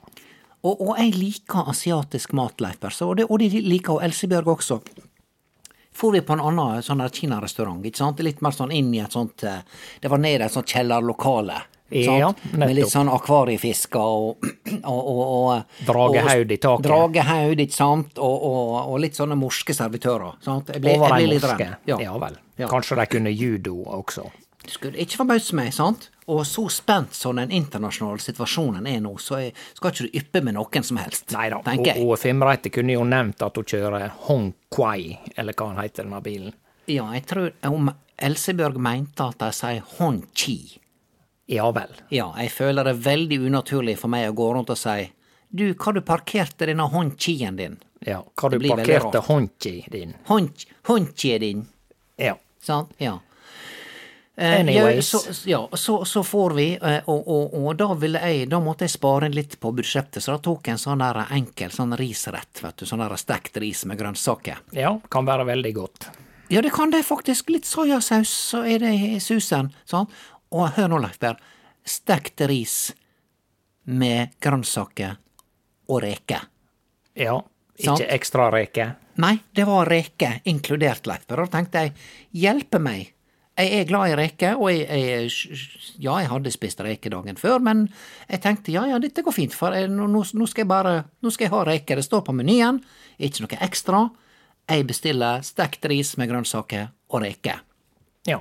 Og, 0.64 0.80
og 0.80 0.94
jeg 0.98 1.12
liker 1.18 1.68
asiatisk 1.68 2.32
mat, 2.36 2.62
Leif 2.64 2.80
Berse, 2.80 3.04
og, 3.04 3.20
og 3.28 3.42
de 3.42 3.50
liker 3.64 3.98
og 3.98 4.06
Elsebjørg 4.06 4.54
også. 4.56 4.80
For 5.94 6.14
vi 6.14 6.24
på 6.26 6.34
en 6.34 6.42
annen 6.42 6.82
sånn 6.82 7.04
kinarestaurant, 7.12 7.84
litt 8.24 8.40
mer 8.42 8.56
sånn 8.56 8.72
inn 8.74 8.90
i 8.96 9.02
et 9.04 9.14
sånt 9.14 9.44
eh, 9.46 9.60
Det 10.02 10.10
var 10.10 10.18
nede 10.18 10.42
i 10.42 10.46
et 10.48 10.54
sånt 10.56 10.72
kjellerlokale. 10.72 11.60
Ja, 11.94 12.32
Med 12.56 12.72
litt 12.74 12.90
sånn 12.90 13.10
akvariefisker 13.12 14.00
og, 14.00 14.46
og, 14.92 15.10
og, 15.12 15.20
og 15.28 15.84
Dragehaud 15.86 16.50
i 16.50 16.58
taket. 16.58 16.86
Dragehaud, 16.88 17.60
ikke 17.66 17.76
sant, 17.76 18.18
og, 18.18 18.96
litt 19.04 19.18
sånne 19.20 19.36
morske 19.38 19.76
servitører. 19.76 20.40
Sant? 20.42 20.72
Jeg 20.74 20.82
ble, 20.82 20.96
jeg 20.96 21.04
ble 21.04 21.28
litt 21.36 21.46
redd. 21.46 21.76
Ja. 21.92 22.00
ja 22.08 22.16
vel. 22.24 22.40
Ja. 22.58 22.70
Kanskje 22.72 22.98
de 22.98 23.06
kunne 23.12 23.34
judo 23.34 23.76
også. 24.00 24.26
Det 24.64 24.72
skulle 24.72 25.00
ikke 25.02 25.20
forbause 25.20 25.56
meg, 25.56 25.72
sant? 25.76 26.08
Og 26.32 26.40
så 26.48 26.64
spent 26.72 27.12
som 27.14 27.36
den 27.36 27.52
internasjonale 27.52 28.22
situasjonen 28.24 28.86
er 28.88 29.02
nå, 29.04 29.12
så 29.20 29.42
skal 29.76 29.90
ikke 29.92 30.06
du 30.06 30.18
yppe 30.20 30.40
med 30.46 30.56
noen 30.56 30.86
som 30.86 31.00
helst. 31.02 31.26
tenker 31.28 31.90
jeg. 31.90 32.00
og, 32.00 32.14
og 32.14 32.20
Fimreite 32.22 32.72
kunne 32.72 32.96
jo 32.96 33.04
nevnt 33.04 33.44
at 33.44 33.60
hun 33.60 33.68
kjører 33.68 34.06
Hong 34.28 34.54
Kwai, 34.72 35.18
eller 35.36 35.52
hva 35.52 35.68
han 35.72 35.82
heter 35.82 36.06
denne 36.06 36.22
bilen. 36.24 36.54
Ja, 36.88 37.10
jeg 37.16 37.26
tror 37.28 37.52
om 37.68 37.92
Elsebjørg 38.24 38.80
mente 38.80 39.26
at 39.26 39.40
de 39.42 39.50
sier 39.56 39.84
Hon 39.98 40.22
Chi. 40.36 40.58
Ja 41.50 41.68
vel. 41.76 41.92
Ja, 42.14 42.30
jeg 42.40 42.52
føler 42.54 42.88
det 42.88 42.94
veldig 43.04 43.42
unaturlig 43.44 43.98
for 44.00 44.12
meg 44.12 44.30
å 44.30 44.36
gå 44.36 44.48
rundt 44.54 44.72
og 44.72 44.80
si 44.80 45.10
du, 45.54 45.68
hva 45.78 45.92
du 45.94 46.00
parkerte 46.02 46.66
denne 46.66 46.88
Hon 46.90 47.12
Chien 47.20 47.58
din? 47.60 47.76
Ja, 48.04 48.22
hva 48.24 48.50
du 48.50 48.58
parkerte 48.64 49.20
Hon 49.28 49.50
Chi 49.60 49.76
din? 49.92 50.16
Hon 50.26 51.06
Chi 51.14 51.36
din. 51.38 51.66
Ja. 52.16 52.34
Sant? 52.64 52.96
Ja. 52.98 53.18
Eh, 54.36 54.60
Anyways. 54.60 55.14
Ja, 55.14 55.20
så, 55.20 55.50
ja, 55.50 55.68
så, 55.72 56.04
så 56.04 56.24
får 56.24 56.50
vi, 56.50 56.78
eh, 56.82 57.02
og, 57.06 57.28
og, 57.28 57.54
og, 57.54 57.76
da 57.76 57.94
ville 57.94 58.18
jeg, 58.18 58.48
da 58.50 58.58
måtte 58.60 58.88
jeg 58.88 58.96
spare 58.96 59.28
litt 59.30 59.54
på 59.62 59.70
budsjettet, 59.76 60.22
så 60.24 60.34
da 60.34 60.42
tok 60.42 60.66
jeg 60.66 60.74
en 60.74 60.82
sånn 60.82 61.04
der 61.04 61.20
enkel 61.36 61.70
sånn 61.70 61.94
risrett, 62.00 62.62
vet 62.64 62.82
du, 62.82 62.86
sånn 62.88 63.04
der 63.04 63.14
stekt 63.20 63.60
ris 63.62 63.84
med 63.86 64.00
grønnsaker. 64.00 64.64
Ja, 64.74 64.96
kan 65.10 65.28
være 65.28 65.46
veldig 65.52 65.74
godt. 65.78 66.08
Ja, 66.50 66.62
det 66.62 66.74
kan 66.74 66.90
det 66.90 67.04
faktisk. 67.06 67.54
Litt 67.54 67.66
soyasaus, 67.66 68.32
så 68.50 68.64
er 68.66 68.82
det 68.82 68.92
i 68.98 69.14
susen, 69.22 69.70
sånn. 69.88 70.10
Og 70.54 70.74
hør 70.76 70.90
nå, 70.90 71.00
Leif 71.06 71.22
Berr, 71.22 71.38
stekt 71.86 72.42
ris 72.50 72.90
med 73.86 74.34
grønnsaker 74.42 75.14
og 75.94 76.02
reker. 76.02 76.50
Ja, 77.14 77.38
ikke 77.78 77.86
sånn? 77.86 78.06
ekstra 78.18 78.50
reker? 78.50 78.96
Nei, 79.22 79.36
det 79.54 79.70
var 79.70 79.86
reker 79.86 80.40
inkludert, 80.50 81.06
Leif 81.06 81.28
Berr, 81.30 81.46
da 81.46 81.58
tenkte 81.60 81.86
jeg, 81.86 81.94
hjelpe 82.34 82.82
meg 82.82 83.13
jeg 83.54 83.70
er 83.80 83.86
glad 83.86 84.10
i 84.10 84.16
reker, 84.18 84.56
og 84.58 84.72
jeg, 84.72 84.88
jeg, 84.90 85.58
ja, 86.02 86.16
jeg 86.24 86.30
hadde 86.32 86.50
spist 86.50 86.80
reker 86.82 87.12
dagen 87.14 87.38
før, 87.38 87.60
men 87.62 87.84
jeg 88.26 88.42
tenkte 88.42 88.74
ja, 88.74 88.82
ja, 88.90 88.98
dette 89.02 89.22
går 89.22 89.36
fint, 89.36 89.54
for 89.54 89.76
jeg, 89.76 89.90
nå, 89.92 90.08
nå, 90.10 90.46
skal 90.50 90.64
jeg 90.64 90.70
bare 90.72 90.94
nå 91.22 91.30
skal 91.30 91.46
jeg 91.46 91.54
ha 91.54 91.62
reker. 91.68 92.00
Det 92.00 92.06
står 92.08 92.24
på 92.26 92.34
menyen, 92.34 92.80
ikke 93.22 93.44
noe 93.44 93.60
ekstra. 93.62 94.02
Jeg 94.70 94.86
bestiller 94.88 95.44
stekt 95.46 95.86
ris 95.92 96.16
med 96.18 96.32
grønnsaker 96.32 96.88
og 97.12 97.22
reker. 97.22 97.62
Ja. 98.26 98.40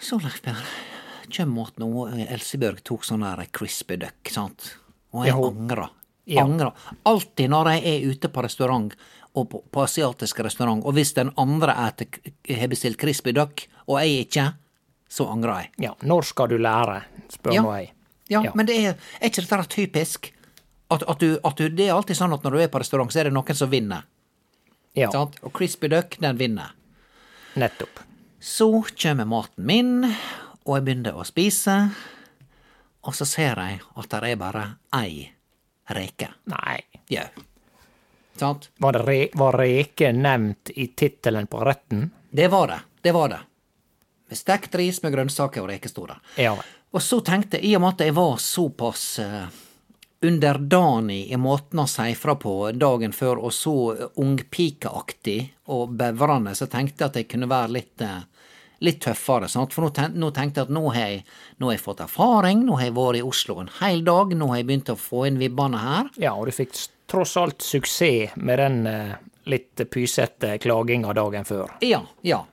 Så, 0.00 0.18
Leif 0.24 0.40
Per, 0.42 0.58
kjem 1.30 1.50
mot 1.54 1.76
nå 1.78 2.08
Elsebjørg 2.24 2.82
tok 2.88 3.06
sånn 3.06 3.22
der 3.22 3.44
crispy 3.54 4.00
duck, 4.00 4.32
sant. 4.32 4.72
Og 5.14 5.26
jeg 5.28 5.36
Ja, 5.36 5.46
angrer. 5.50 5.90
Ja. 6.30 6.44
Angrer. 6.44 6.74
Alltid 7.08 7.50
når 7.52 7.74
jeg 7.74 7.82
er 7.90 8.10
ute 8.10 8.30
på 8.32 8.42
restaurant, 8.46 8.94
og 9.34 9.48
på, 9.50 9.60
på 9.70 9.82
asiatisk 9.84 10.40
restaurant, 10.42 10.82
og 10.84 10.92
hvis 10.96 11.12
den 11.14 11.30
andre 11.38 11.72
har 11.76 12.68
bestilt 12.68 12.98
crispy 12.98 13.30
duck, 13.36 13.66
og 13.86 14.00
jeg 14.02 14.26
ikke, 14.26 14.46
så 15.10 15.26
angrer 15.30 15.60
jeg. 15.64 15.70
Ja, 15.86 15.92
når 16.02 16.22
skal 16.30 16.48
du 16.50 16.56
lære, 16.58 17.02
spør 17.30 17.54
Ja. 17.54 17.62
nå 17.62 17.72
jeg. 17.78 17.92
Ja, 18.30 18.42
Ja. 18.44 18.52
men 18.54 18.66
det 18.66 18.76
er, 18.78 18.94
er 19.20 19.26
ikke 19.30 19.42
dette 19.42 19.68
typisk? 19.68 20.32
At, 20.90 21.02
at, 21.06 21.18
du, 21.20 21.38
at 21.44 21.56
du, 21.56 21.68
det 21.68 21.86
er 21.88 21.94
alltid 21.94 22.16
sånn 22.18 22.32
at 22.34 22.42
når 22.42 22.50
du 22.50 22.58
er 22.64 22.68
på 22.70 22.78
restaurant, 22.82 23.10
så 23.12 23.20
er 23.20 23.24
det 23.30 23.32
noen 23.34 23.54
som 23.54 23.70
vinner. 23.70 24.02
Ja, 24.98 25.10
Sant? 25.14 25.36
Og 25.46 25.52
crispy 25.54 25.86
duck, 25.90 26.16
den 26.18 26.36
vinner. 26.38 26.72
nettopp. 27.54 28.00
Så 28.40 28.66
kommer 28.98 29.24
maten 29.26 29.66
min, 29.66 30.04
og 30.66 30.76
jeg 30.76 30.84
begynner 30.86 31.14
å 31.18 31.24
spise. 31.26 31.90
Og 33.06 33.14
så 33.14 33.24
ser 33.26 33.54
jeg 33.58 33.80
at 33.96 34.08
det 34.10 34.30
er 34.32 34.36
bare 34.40 34.64
ei 34.96 35.30
reke. 35.90 36.28
Nei. 36.50 36.80
Jau. 37.10 37.26
Sant? 38.36 38.70
Var, 38.76 38.92
det 38.92 39.04
re 39.04 39.20
var 39.34 39.58
reke 39.60 40.12
nevnt 40.12 40.70
i 40.74 40.86
tittelen 40.96 41.46
på 41.50 41.64
retten? 41.66 42.10
Det 42.30 42.48
var 42.48 42.68
det. 42.68 42.80
Det 43.02 43.12
var 43.12 43.28
det. 43.28 43.40
Med 44.28 44.38
stekt 44.38 44.74
ris 44.74 45.02
med 45.02 45.12
grønnsaker 45.12 45.64
og 45.64 45.72
rekestorer. 45.72 46.20
Ja. 46.38 46.54
Og 46.90 47.02
så 47.02 47.20
tenkte 47.26 47.58
jeg, 47.58 47.70
i 47.70 47.76
og 47.76 47.84
med 47.84 47.96
at 47.96 48.04
jeg 48.06 48.14
var 48.16 48.38
såpass 48.42 49.04
uh, 49.22 49.46
underdanig 50.26 51.24
i 51.32 51.38
måten 51.40 51.82
å 51.82 51.86
si 51.90 52.14
fra 52.18 52.36
på 52.38 52.54
dagen 52.76 53.14
før, 53.16 53.42
og 53.46 53.54
så 53.54 53.74
ungpikeaktig 54.20 55.40
og 55.74 55.96
bevrende, 55.98 56.54
så 56.54 56.68
tenkte 56.70 57.04
jeg 57.04 57.12
at 57.12 57.18
jeg 57.20 57.28
kunne 57.30 57.50
være 57.50 57.74
litt, 57.78 58.04
uh, 58.04 58.22
litt 58.86 59.00
tøffere. 59.04 59.48
Sant? 59.50 59.74
For 59.74 59.86
nå, 59.86 59.92
ten 59.96 60.18
nå 60.20 60.32
tenkte 60.36 60.62
jeg 60.62 60.70
at 60.70 60.74
nå 60.76 60.84
har 60.90 61.00
jeg, 61.00 61.24
nå 61.58 61.70
har 61.70 61.78
jeg 61.78 61.84
fått 61.84 62.04
erfaring, 62.06 62.64
nå 62.66 62.78
har 62.80 62.90
jeg 62.90 62.96
vært 62.98 63.20
i 63.20 63.26
Oslo 63.32 63.60
en 63.62 63.74
hel 63.80 64.04
dag, 64.06 64.34
nå 64.36 64.50
har 64.52 64.62
jeg 64.62 64.70
begynt 64.70 64.94
å 64.94 64.98
få 64.98 65.26
inn 65.30 65.40
vibbene 65.42 65.82
her. 65.84 66.10
Ja, 66.22 66.34
og 66.36 66.50
du 66.50 66.54
fikk 66.54 66.74
tross 67.10 67.36
alt 67.40 67.62
suksess 67.66 68.36
med 68.36 68.58
den 68.62 68.86
eh, 68.86 69.14
litt 69.50 69.82
pysete 69.90 70.54
klaginga 70.62 71.12
dagen 71.16 71.44
før. 71.48 71.72
Ja, 71.84 72.04
ja. 72.22 72.44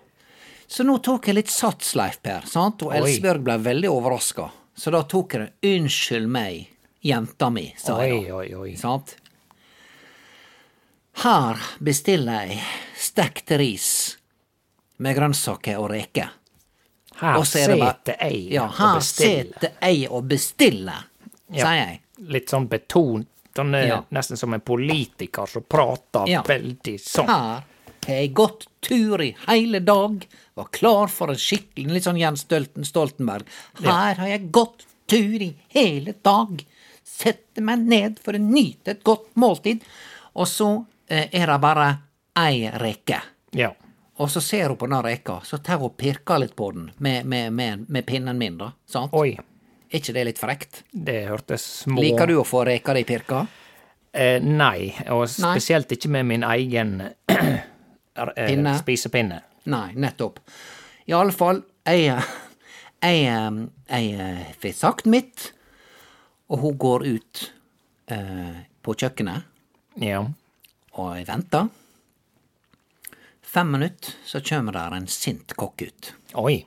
Så 0.67 0.83
nå 0.83 0.97
tok 0.99 1.29
jeg 1.29 1.37
litt 1.37 1.51
sats, 1.53 1.93
Leif 1.95 2.17
Per, 2.25 2.43
sant? 2.49 2.81
og 2.83 2.95
Elsbjørg 2.97 3.45
ble 3.45 3.55
veldig 3.63 3.91
overraska. 3.93 4.49
Så 4.77 4.91
da 4.93 5.03
tok 5.09 5.33
jeg 5.33 5.45
det 5.45 5.69
'Unnskyld 5.69 6.27
meg, 6.29 6.67
jenta 7.01 7.49
mi', 7.49 7.73
sa 7.77 8.01
jeg 8.03 8.27
da. 8.27 8.35
Oi, 8.35 8.49
oi, 8.51 8.55
oi. 8.55 8.75
Sant? 8.77 9.15
Her 11.23 11.57
bestiller 11.79 12.45
jeg 12.45 12.59
stekt 12.97 13.51
ris 13.57 14.17
med 15.01 15.15
grønnsaker 15.17 15.79
og 15.81 15.89
reker. 15.95 16.29
Her 17.17 17.41
sitter 17.43 18.17
jeg 18.19 18.51
Ja, 18.53 18.67
og 18.67 18.75
her 18.77 18.99
sitter 19.01 19.71
jeg 19.81 20.09
og 20.11 20.27
bestiller, 20.29 21.07
Ja. 21.49 21.63
sier 21.65 21.75
jeg. 21.87 22.01
Litt 22.19 22.49
sånn 22.49 22.67
beton. 22.69 23.25
Sånn, 23.57 23.73
er 23.75 23.87
Ja. 23.87 24.01
Nesten 24.13 24.37
som 24.39 24.53
en 24.55 24.61
politiker 24.63 25.45
som 25.49 25.63
prater 25.67 26.27
Ja. 26.29 26.43
veldig 26.47 26.95
sånn. 27.01 27.27
Her 27.27 27.63
har 28.07 28.21
jeg 28.21 28.33
gått 28.33 28.67
tur 28.81 29.21
i 29.21 29.35
hele 29.47 29.79
dag, 29.83 30.25
var 30.55 30.69
klar 30.71 31.07
for 31.11 31.29
en 31.33 31.35
skikkelig 31.35 31.91
litt 31.97 32.03
sånn 32.07 32.19
Jens 32.19 32.45
Stolten, 32.45 32.85
Stoltenberg. 32.87 33.43
Her 33.83 34.15
har 34.15 34.27
jeg 34.27 34.51
gått 34.51 34.85
tur 35.07 35.41
i 35.41 35.53
hele 35.73 36.13
dag, 36.23 36.63
sette 37.03 37.61
meg 37.63 37.79
ned 37.87 38.19
for 38.23 38.33
å 38.37 38.39
nyte 38.39 38.91
et 38.93 39.03
godt 39.03 39.33
måltid, 39.35 39.81
og 40.35 40.47
så 40.47 40.85
eh, 41.09 41.27
er 41.33 41.47
det 41.47 41.59
bare 41.63 41.89
ei 42.37 42.69
reke. 42.79 43.21
Ja. 43.57 43.71
Og 44.19 44.29
så 44.33 44.41
ser 44.41 44.67
hun 44.69 44.77
på 44.77 44.87
den 44.89 45.03
reka, 45.03 45.41
så 45.45 45.59
tar 45.63 45.77
hun 45.77 45.91
og 45.91 45.97
pirker 45.97 46.39
litt 46.39 46.55
på 46.55 46.71
den 46.73 46.91
med, 46.99 47.25
med, 47.25 47.53
med, 47.53 47.85
med 47.89 48.05
pinnen 48.05 48.37
min, 48.37 48.57
da. 48.57 48.71
Sant? 48.89 49.13
Oi, 49.13 49.37
Er 49.87 49.99
ikke 50.01 50.13
det 50.17 50.23
litt 50.27 50.39
frekt? 50.41 50.81
det 50.91 51.27
hørtes 51.29 51.63
små 51.83 52.01
Liker 52.03 52.27
du 52.27 52.35
å 52.41 52.45
få 52.47 52.65
reka 52.67 52.93
di 52.97 53.03
pirka? 53.07 53.45
Eh, 54.17 54.41
nei, 54.41 54.89
og 55.13 55.23
Nei. 55.27 55.53
spesielt 55.53 55.91
ikke 55.93 56.09
med 56.11 56.25
min 56.25 56.43
egen 56.43 56.95
eh, 57.29 57.59
Pinne? 58.47 58.73
spisepinne. 58.79 59.41
Nei, 59.71 59.91
nettopp. 59.99 60.39
I 61.07 61.13
alle 61.15 61.31
fall, 61.35 61.61
jeg, 61.87 62.09
jeg, 63.03 63.67
jeg 63.87 64.55
får 64.63 64.75
sagt 64.79 65.05
mitt, 65.11 65.51
og 66.51 66.63
hun 66.63 66.77
går 66.81 67.05
ut 67.07 67.43
eh, 68.11 68.63
på 68.83 68.95
kjøkkenet, 68.95 69.43
Ja. 70.03 70.23
og 70.97 71.13
jeg 71.19 71.27
venter. 71.27 71.67
Fem 73.47 73.69
minutter, 73.71 74.15
så 74.27 74.41
kommer 74.43 74.75
der 74.75 74.95
en 74.97 75.07
sint 75.11 75.53
kokk 75.59 75.85
ut. 75.87 76.11
Oi. 76.41 76.57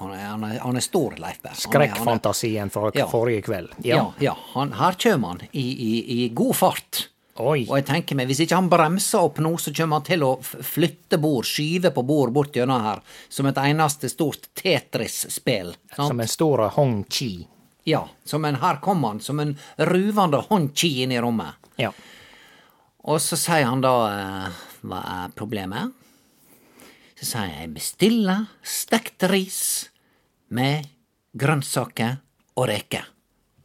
Han 0.00 0.10
er, 0.10 0.24
han 0.26 0.44
er, 0.44 0.58
han 0.58 0.76
er 0.76 0.82
stor, 0.82 1.14
Leif 1.22 1.40
Berr. 1.42 1.52
Er- 1.52 1.54
er- 1.54 1.64
Skrekkfantasien 1.68 2.70
fra 2.74 2.90
Ja. 2.94 3.06
forrige 3.08 3.42
kveld. 3.46 3.70
Ja, 3.86 3.96
Ja. 3.96 4.12
ja. 4.18 4.36
Han, 4.54 4.72
her 4.72 4.92
kommer 4.98 5.28
han 5.28 5.40
i, 5.52 5.62
i, 5.62 6.24
i 6.24 6.28
god 6.34 6.54
fart. 6.56 7.08
Oi. 7.36 7.64
Og 7.68 7.76
jeg 7.80 7.86
tenker 7.86 8.14
meg, 8.14 8.28
hvis 8.30 8.40
ikke 8.44 8.54
han 8.54 8.68
bremser 8.70 9.18
opp 9.26 9.38
nå, 9.42 9.56
så 9.58 9.72
kommer 9.74 9.98
han 9.98 10.04
til 10.06 10.22
å 10.22 10.36
flytte 10.42 11.18
bord, 11.18 11.44
skyve 11.44 11.90
på 11.90 12.04
bord 12.06 12.30
bort 12.32 12.52
gjennom 12.54 12.80
her, 12.84 13.00
som 13.28 13.46
et 13.50 13.56
eneste 13.58 14.08
stort 14.12 14.46
Tetris-spill. 14.54 15.74
Som 15.96 16.20
en 16.20 16.28
stor 16.30 16.68
Hong 16.76 17.04
Chi. 17.10 17.46
Ja, 17.84 18.04
som 18.24 18.44
en, 18.44 18.54
her 18.62 18.76
kommer 18.80 19.08
han, 19.08 19.20
som 19.20 19.40
en 19.40 19.56
ruvende 19.78 20.44
Hong 20.48 20.68
Chi 20.74 21.02
inn 21.02 21.12
i 21.12 21.18
rommet. 21.20 21.54
Ja. 21.76 21.90
Og 23.04 23.18
så 23.20 23.36
sier 23.36 23.66
han 23.66 23.82
da 23.84 23.90
eh, 24.46 24.62
Hva 24.86 25.00
er 25.24 25.34
problemet? 25.36 25.90
Sier 27.24 27.48
jeg 27.48 27.70
bestiller 27.72 28.44
stekt 28.66 29.24
ris 29.30 29.60
med 30.52 30.84
grønnsaker 31.40 32.18
og 32.58 32.68
reker. 32.68 33.06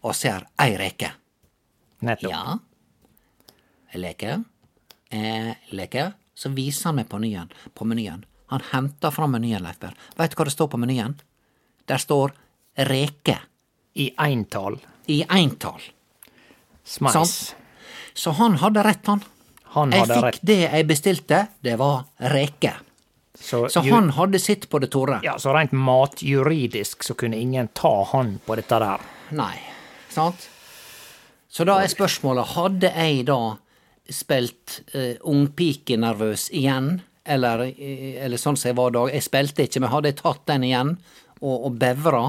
Og 0.08 0.16
ser 0.16 0.46
ei 0.64 0.78
reke. 0.80 1.10
Nettopp. 2.08 2.32
Ja. 2.32 2.56
Jeg 3.92 4.02
leker. 4.06 4.44
Jeg 5.12 5.58
leker. 5.76 6.14
Så 6.40 6.54
viser 6.56 6.90
han 6.90 7.02
meg 7.02 7.10
på 7.12 7.20
menyen. 7.20 7.50
På 7.76 7.84
menyen. 7.90 8.24
Han 8.50 8.64
henter 8.72 9.12
fram 9.14 9.36
menyen, 9.36 9.62
Leif 9.66 9.78
Berr. 9.82 9.98
Veit 10.18 10.32
du 10.32 10.40
hva 10.40 10.48
det 10.48 10.56
står 10.56 10.70
på 10.72 10.80
menyen? 10.80 11.18
Der 11.90 12.00
står 12.02 12.32
reke. 12.88 13.36
I 14.00 14.08
eintall. 14.24 14.80
I 15.12 15.24
eintall. 15.28 15.82
Smeis. 16.88 17.18
Sånn. 17.18 17.58
Så 18.16 18.32
han 18.40 18.56
hadde 18.64 18.86
rett, 18.88 19.04
han. 19.12 19.22
Han 19.76 19.92
Jeg 19.94 20.08
fikk 20.08 20.24
rett. 20.24 20.40
det 20.48 20.60
jeg 20.64 20.88
bestilte, 20.90 21.42
det 21.62 21.76
var 21.78 22.06
reke. 22.32 22.72
Så, 23.40 23.70
Så 23.70 23.80
han 23.88 24.10
hadde 24.18 24.40
sitt 24.40 24.68
på 24.70 24.80
det 24.84 24.92
tørre? 24.94 25.22
Ja, 25.24 25.38
så 25.40 25.54
rent 25.56 25.72
matjuridisk 25.72 27.04
så 27.04 27.16
kunne 27.18 27.40
ingen 27.40 27.72
ta 27.74 28.04
han 28.12 28.38
på 28.46 28.58
dette 28.60 28.80
der. 28.84 29.06
Nei, 29.36 29.56
sant? 30.12 30.50
Så 31.50 31.66
da 31.66 31.80
er 31.82 31.90
spørsmålet, 31.90 32.54
hadde 32.54 32.92
jeg 32.94 33.24
da 33.30 33.40
spilt 34.10 34.82
uh, 34.94 35.16
ungpikenervøs 35.32 36.50
igjen, 36.58 37.00
eller, 37.30 37.64
eh, 37.70 38.20
eller 38.26 38.42
sånn 38.42 38.58
som 38.58 38.72
jeg 38.72 38.78
var 38.78 38.94
da, 38.94 39.06
jeg 39.14 39.26
spilte 39.26 39.66
ikke, 39.66 39.82
men 39.84 39.92
hadde 39.94 40.12
jeg 40.12 40.20
tatt 40.22 40.46
den 40.50 40.66
igjen, 40.66 40.96
og, 41.40 41.56
og 41.56 41.78
bevra 41.82 42.24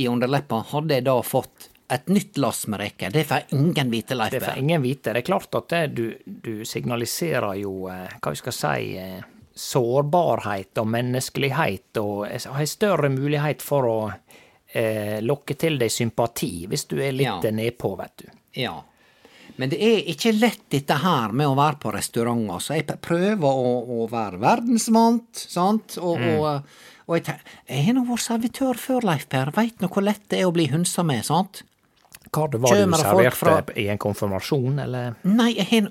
i 0.00 0.08
underleppa, 0.08 0.62
hadde 0.72 0.98
jeg 0.98 1.06
da 1.08 1.18
fått 1.24 1.68
et 1.92 2.08
nytt 2.08 2.38
lass 2.40 2.64
med 2.66 2.80
reker? 2.80 3.12
Det 3.12 3.24
får 3.28 3.52
ingen 3.56 3.90
vite, 3.92 4.16
Leif 4.16 4.32
Det 4.32 4.40
får 4.40 4.58
ingen 4.58 4.82
vite. 4.82 5.12
Det 5.12 5.20
er 5.20 5.26
klart 5.26 5.54
at 5.58 5.68
det, 5.68 5.82
du, 5.96 6.06
du 6.24 6.64
signaliserer 6.64 7.60
jo, 7.60 7.74
eh, 7.92 8.16
hva 8.16 8.32
vi 8.32 8.40
skal 8.40 8.56
si, 8.56 8.94
eh, 9.00 9.20
sårbarhet 9.54 10.78
og 10.80 10.86
menneskelighet, 10.92 11.96
og 12.00 12.26
har 12.28 12.66
større 12.70 13.10
mulighet 13.12 13.62
for 13.64 13.88
å 13.88 13.98
eh, 14.74 15.18
lokke 15.24 15.56
til 15.60 15.78
deg 15.80 15.90
sympati, 15.92 16.66
hvis 16.70 16.86
du 16.88 16.96
er 17.02 17.12
litt 17.12 17.44
Ja. 17.44 17.50
nedpå, 17.52 17.96
vet 17.98 18.16
du. 18.24 18.30
Ja. 18.60 18.78
Men 19.56 19.68
det 19.68 19.82
er 19.84 19.98
ikke 20.08 20.32
lett 20.32 20.62
dette 20.72 20.94
her 21.02 21.32
med 21.36 21.46
å 21.46 21.54
være 21.58 21.76
på 21.82 21.92
restaurant. 21.92 22.46
Altså. 22.50 22.74
Jeg 22.78 22.86
prøver 23.04 23.44
å, 23.44 23.74
å 24.00 24.06
være 24.08 24.38
verdensvant, 24.40 25.28
sant, 25.36 25.98
og, 26.00 26.16
og, 26.38 26.62
og 27.06 27.18
jeg, 27.18 27.36
jeg 27.68 27.84
har 27.90 27.98
nå 27.98 28.06
vært 28.08 28.24
servitør 28.24 28.80
før, 28.80 29.04
Leif 29.10 29.28
Per. 29.28 29.52
Veit 29.52 29.82
nå 29.84 29.90
hvor 29.92 30.06
lett 30.06 30.24
det 30.32 30.40
er 30.40 30.48
å 30.48 30.54
bli 30.56 30.70
hunsa 30.72 31.04
med, 31.04 31.20
sant? 31.28 31.62
Hva 32.32 32.46
det 32.48 32.62
var 32.62 32.72
du 32.72 32.80
Kjømer 32.80 32.96
det 33.02 33.10
folk 33.10 33.36
serverte 33.36 33.36
fra- 33.74 33.76
i 33.82 33.88
en 33.92 34.00
konfirmasjon, 34.00 34.78
eller? 34.86 35.18
Nei, 35.28 35.50
jeg 35.58 35.68
har 35.68 35.90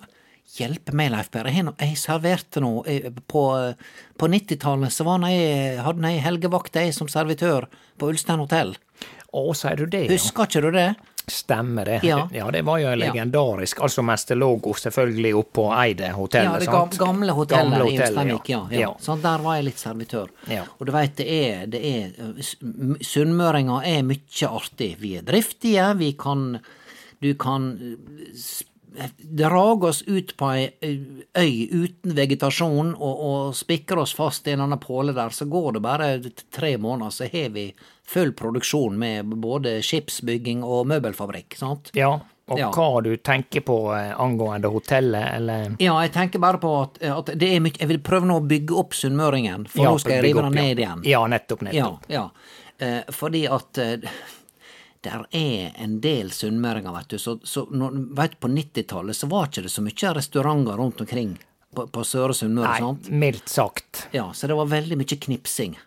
Hjelpe 0.51 0.91
meg, 0.97 1.11
Leif 1.13 1.29
Per. 1.31 1.47
Jeg, 1.47 1.95
serverte 1.99 2.59
nå 2.63 2.81
eh, 2.89 3.07
På, 3.31 3.45
på 4.19 4.27
90-tallet 4.27 4.91
så 4.91 5.05
var 5.07 5.23
jeg, 5.29 5.77
hadde 5.79 6.11
jeg 6.11 6.25
helgevakt 6.25 6.75
jeg 6.75 6.95
som 6.95 7.07
servitør 7.11 7.69
på 7.99 8.11
Ulstein 8.11 8.43
hotell. 8.43 8.75
Å, 9.31 9.45
sier 9.55 9.79
du 9.79 9.87
det? 9.87 10.05
ja? 10.09 10.17
Husker 10.17 10.49
ikke 10.49 10.63
du 10.65 10.73
det? 10.75 10.89
Stemmer 11.31 11.85
det. 11.85 11.99
Ja. 12.03 12.27
det 12.51 12.61
var 12.67 12.81
jo 12.81 12.91
legendarisk. 12.97 13.79
Altså 13.85 14.03
mens 14.03 14.25
det 14.27 14.35
lå 14.35 14.49
selvfølgelig 14.59 15.31
oppe 15.37 15.53
på 15.59 15.67
Eide 15.77 16.09
hotell. 16.17 16.49
Ja, 16.49 16.57
det 16.59 16.67
sant? 16.67 16.97
gamle 16.99 17.35
hotellet 17.37 17.77
Gamle 17.77 17.85
i 17.85 17.95
hotellet, 17.95 18.09
Ulsteinvik, 18.09 18.49
ja. 18.51 18.61
ja. 18.73 18.81
Ja. 18.81 18.89
Sånn, 18.99 19.21
der 19.23 19.45
var 19.45 19.59
jeg 19.59 19.69
litt 19.69 19.79
servitør. 19.79 20.33
Ja. 20.51 20.65
Og 20.79 20.89
du 20.89 20.91
veit, 20.95 21.13
det 21.21 21.27
er, 21.31 21.63
det 21.71 21.81
er 21.85 22.41
Sunnmøringa 22.41 23.05
Sunnmøringer 23.07 23.87
er 23.93 24.03
mye 24.09 24.51
artig. 24.51 24.91
Vi 24.99 25.13
er 25.21 25.27
driftige, 25.27 25.87
vi 26.01 26.11
kan 26.19 26.59
Du 27.21 27.35
kan 27.37 27.77
drar 29.17 29.86
oss 29.86 30.01
ut 30.08 30.34
på 30.38 30.49
ei 30.51 30.65
øy 31.38 31.67
uten 31.71 32.15
vegetasjon 32.17 32.93
og, 32.97 33.21
og 33.23 33.56
spikre 33.56 34.01
oss 34.04 34.13
fast 34.17 34.47
i 34.47 34.51
en 34.56 34.65
annen 34.65 34.80
påle 34.84 35.13
der, 35.15 35.30
så 35.32 35.45
går 35.49 35.73
det 35.77 35.82
bare 35.86 36.10
tre 36.51 36.73
måneder, 36.77 37.10
så 37.15 37.30
har 37.32 37.49
vi 37.56 37.69
full 38.12 38.34
produksjon 38.36 38.97
med 38.99 39.32
både 39.39 39.77
skipsbygging 39.86 40.63
og 40.67 40.88
møbelfabrikk. 40.91 41.56
sant? 41.58 41.91
Ja, 41.95 42.17
og 42.51 42.60
Ja. 42.60 42.67
hva 42.75 43.01
du 43.04 43.13
tenker 43.17 43.62
på 43.63 43.77
eh, 43.95 44.12
angående 44.19 44.67
hotellet, 44.73 45.30
eller 45.38 45.75
Ja, 45.80 45.93
jeg 46.04 46.12
tenker 46.12 46.39
bare 46.43 46.58
på 46.60 46.71
at, 46.82 46.97
at 47.01 47.32
det 47.39 47.47
er 47.56 47.62
mye 47.63 47.77
Jeg 47.80 47.88
vil 47.88 47.99
prøve 48.04 48.27
nå 48.27 48.41
å 48.41 48.47
bygge 48.47 48.75
opp 48.75 48.91
Sunnmøringen, 48.97 49.67
for 49.71 49.86
Ja, 49.86 49.91
nå 49.93 49.99
skal 50.04 50.17
jeg 50.17 50.23
rive 50.25 50.41
den 50.49 50.58
ned 50.60 50.77
igjen. 50.84 51.06
Ja, 51.08 51.23
nettopp, 51.32 51.63
Ja, 51.63 51.71
nettopp. 51.71 52.10
ja. 52.12 52.25
Eh, 52.82 53.04
fordi 53.13 53.45
at 53.47 53.77
eh, 53.77 54.10
der 55.01 55.23
er 55.33 55.71
en 55.81 55.99
del 56.01 56.31
sunnmøringer, 56.31 56.93
vet 56.93 57.13
du. 57.13 57.17
Så, 57.21 57.39
så 57.43 57.65
når, 57.71 57.95
vet, 58.17 58.35
på 58.39 58.49
90-tallet 58.51 59.17
så 59.17 59.29
var 59.31 59.49
ikke 59.49 59.63
det 59.65 59.71
så 59.73 59.81
mye 59.85 60.13
restauranter 60.17 60.77
rundt 60.77 61.01
omkring 61.01 61.35
på, 61.75 61.87
på 61.87 62.03
Søre 62.05 62.35
Sunnmøre, 62.37 62.75
sant? 62.77 63.09
mildt 63.09 63.49
sagt. 63.49 64.07
Ja, 64.13 64.27
så 64.33 64.47
det 64.51 64.57
var 64.59 64.69
veldig 64.69 64.97
mye 64.99 65.17
knipsing. 65.25 65.77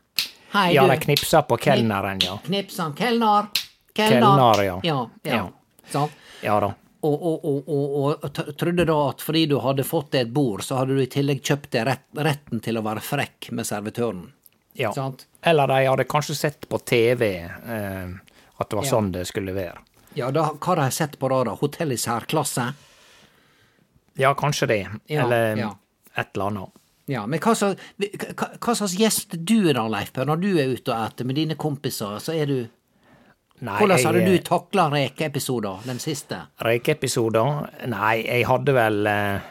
Hei, 0.55 0.69
Ja, 0.75 0.87
de 0.87 0.97
knipsa 1.03 1.43
på 1.43 1.59
kelneren, 1.59 2.21
ja. 2.23 2.39
Knipsan. 2.45 2.95
Kelner. 2.95 3.49
Kelner, 3.95 4.63
ja. 4.63 4.81
Ja, 4.87 4.99
ja. 5.23 5.37
Ja. 5.37 5.45
Sant? 5.91 6.13
Ja 6.43 6.59
da. 6.63 6.75
Og, 7.05 7.23
og, 7.27 7.69
og, 7.69 8.23
og 8.25 8.57
trodde 8.57 8.87
da 8.89 8.95
at 9.11 9.21
fordi 9.21 9.43
du 9.51 9.59
hadde 9.61 9.85
fått 9.85 10.15
deg 10.15 10.23
et 10.25 10.31
bord, 10.33 10.63
så 10.65 10.79
hadde 10.79 10.95
du 10.97 11.03
i 11.03 11.11
tillegg 11.11 11.43
kjøpt 11.45 11.69
deg 11.75 11.85
rett, 11.91 12.07
retten 12.17 12.63
til 12.65 12.79
å 12.81 12.85
være 12.87 13.03
frekk 13.05 13.51
med 13.53 13.69
servitøren. 13.69 14.23
Ja. 14.79 14.93
Sant? 14.97 15.27
Eller 15.45 15.69
de 15.69 15.83
hadde 15.85 16.07
kanskje 16.09 16.37
sett 16.39 16.65
på 16.71 16.79
TV 16.81 17.27
eh, 17.45 18.15
at 18.65 18.73
det 18.73 18.81
var 18.81 18.89
Ja. 18.89 18.95
sånn 18.97 19.13
det 19.15 19.27
skulle 19.31 19.55
være. 19.57 19.79
Ja, 20.19 20.31
da, 20.35 20.49
hva 20.55 20.75
har 20.75 20.83
de 20.85 20.91
sett 20.95 21.19
på 21.19 21.29
da? 21.33 21.55
Hotell 21.59 21.93
i 21.93 21.99
særklasse? 22.01 22.69
Ja, 24.17 24.35
kanskje 24.39 24.69
det. 24.71 24.81
Ja, 25.11 25.25
Eller 25.25 25.57
ja. 25.59 25.71
et 26.17 26.29
eller 26.37 26.47
annet. 26.53 26.81
Ja, 27.11 27.27
men 27.27 27.41
hva, 27.43 27.53
slags, 27.59 27.83
hva, 27.99 28.47
hva 28.63 28.75
slags 28.79 28.95
gjest 28.97 29.35
du 29.45 29.69
er 29.69 29.75
da, 29.77 29.83
Leif 29.93 30.13
Per, 30.15 30.25
når 30.25 30.39
du 30.41 30.47
er 30.57 30.71
ute 30.73 30.89
og 30.95 31.03
eter 31.11 31.27
med 31.29 31.37
dine 31.37 31.57
kompiser, 31.61 32.15
så 32.23 32.33
er 32.33 32.47
du 32.49 32.57
Nei, 33.65 33.75
Hvordan 33.79 34.01
hadde 34.03 34.21
jeg, 34.25 34.39
du 34.41 34.47
takla 34.49 34.89
rekeepisoder, 34.91 35.85
den 35.87 35.99
siste? 36.03 36.41
Rekeepisoder? 36.65 37.69
Nei, 37.93 38.17
jeg 38.27 38.47
hadde 38.49 38.73
vel 38.75 39.07
eh, 39.07 39.45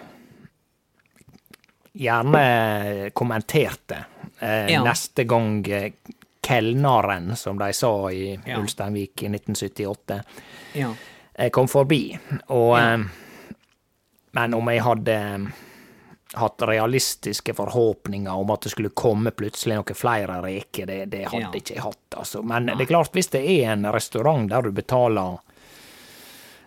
gjerne 1.93 3.11
kommentert 3.15 3.79
det. 3.87 4.01
Eh, 4.39 4.67
Ja. 4.73 4.83
Neste 4.83 5.23
gang 5.29 5.63
eh, 5.71 5.91
kelneren, 6.43 7.35
som 7.39 7.57
de 7.59 7.71
sa 7.73 7.93
i 8.11 8.33
Ja. 8.45 8.59
Ulsteinvik 8.59 9.23
i 9.23 9.29
1978, 9.29 10.21
Ja. 10.73 10.93
eh, 11.35 11.49
kom 11.49 11.67
forbi. 11.67 12.17
Og 12.49 12.77
Ja. 12.77 12.93
eh, 12.93 13.03
Men 14.35 14.53
om 14.53 14.67
jeg 14.67 14.81
hadde 14.81 15.13
eh, 15.13 15.37
hatt 16.39 16.57
realistiske 16.65 17.53
forhåpninger 17.53 18.31
om 18.33 18.49
at 18.49 18.61
det 18.61 18.71
skulle 18.71 18.89
komme 18.89 19.29
plutselig 19.31 19.75
noen 19.77 19.95
flere 19.95 20.39
reker, 20.41 20.87
det, 20.87 21.09
det 21.11 21.25
hadde 21.27 21.41
Ja. 21.41 21.51
ikke 21.53 21.75
jeg 21.75 21.83
hatt, 21.83 22.17
altså. 22.17 22.41
Men 22.43 22.65
det 22.65 22.81
er 22.81 22.85
klart, 22.85 23.11
hvis 23.13 23.29
det 23.29 23.43
er 23.45 23.71
en 23.73 23.85
restaurant 23.93 24.49
der 24.49 24.61
du 24.63 24.71
betaler 24.71 25.37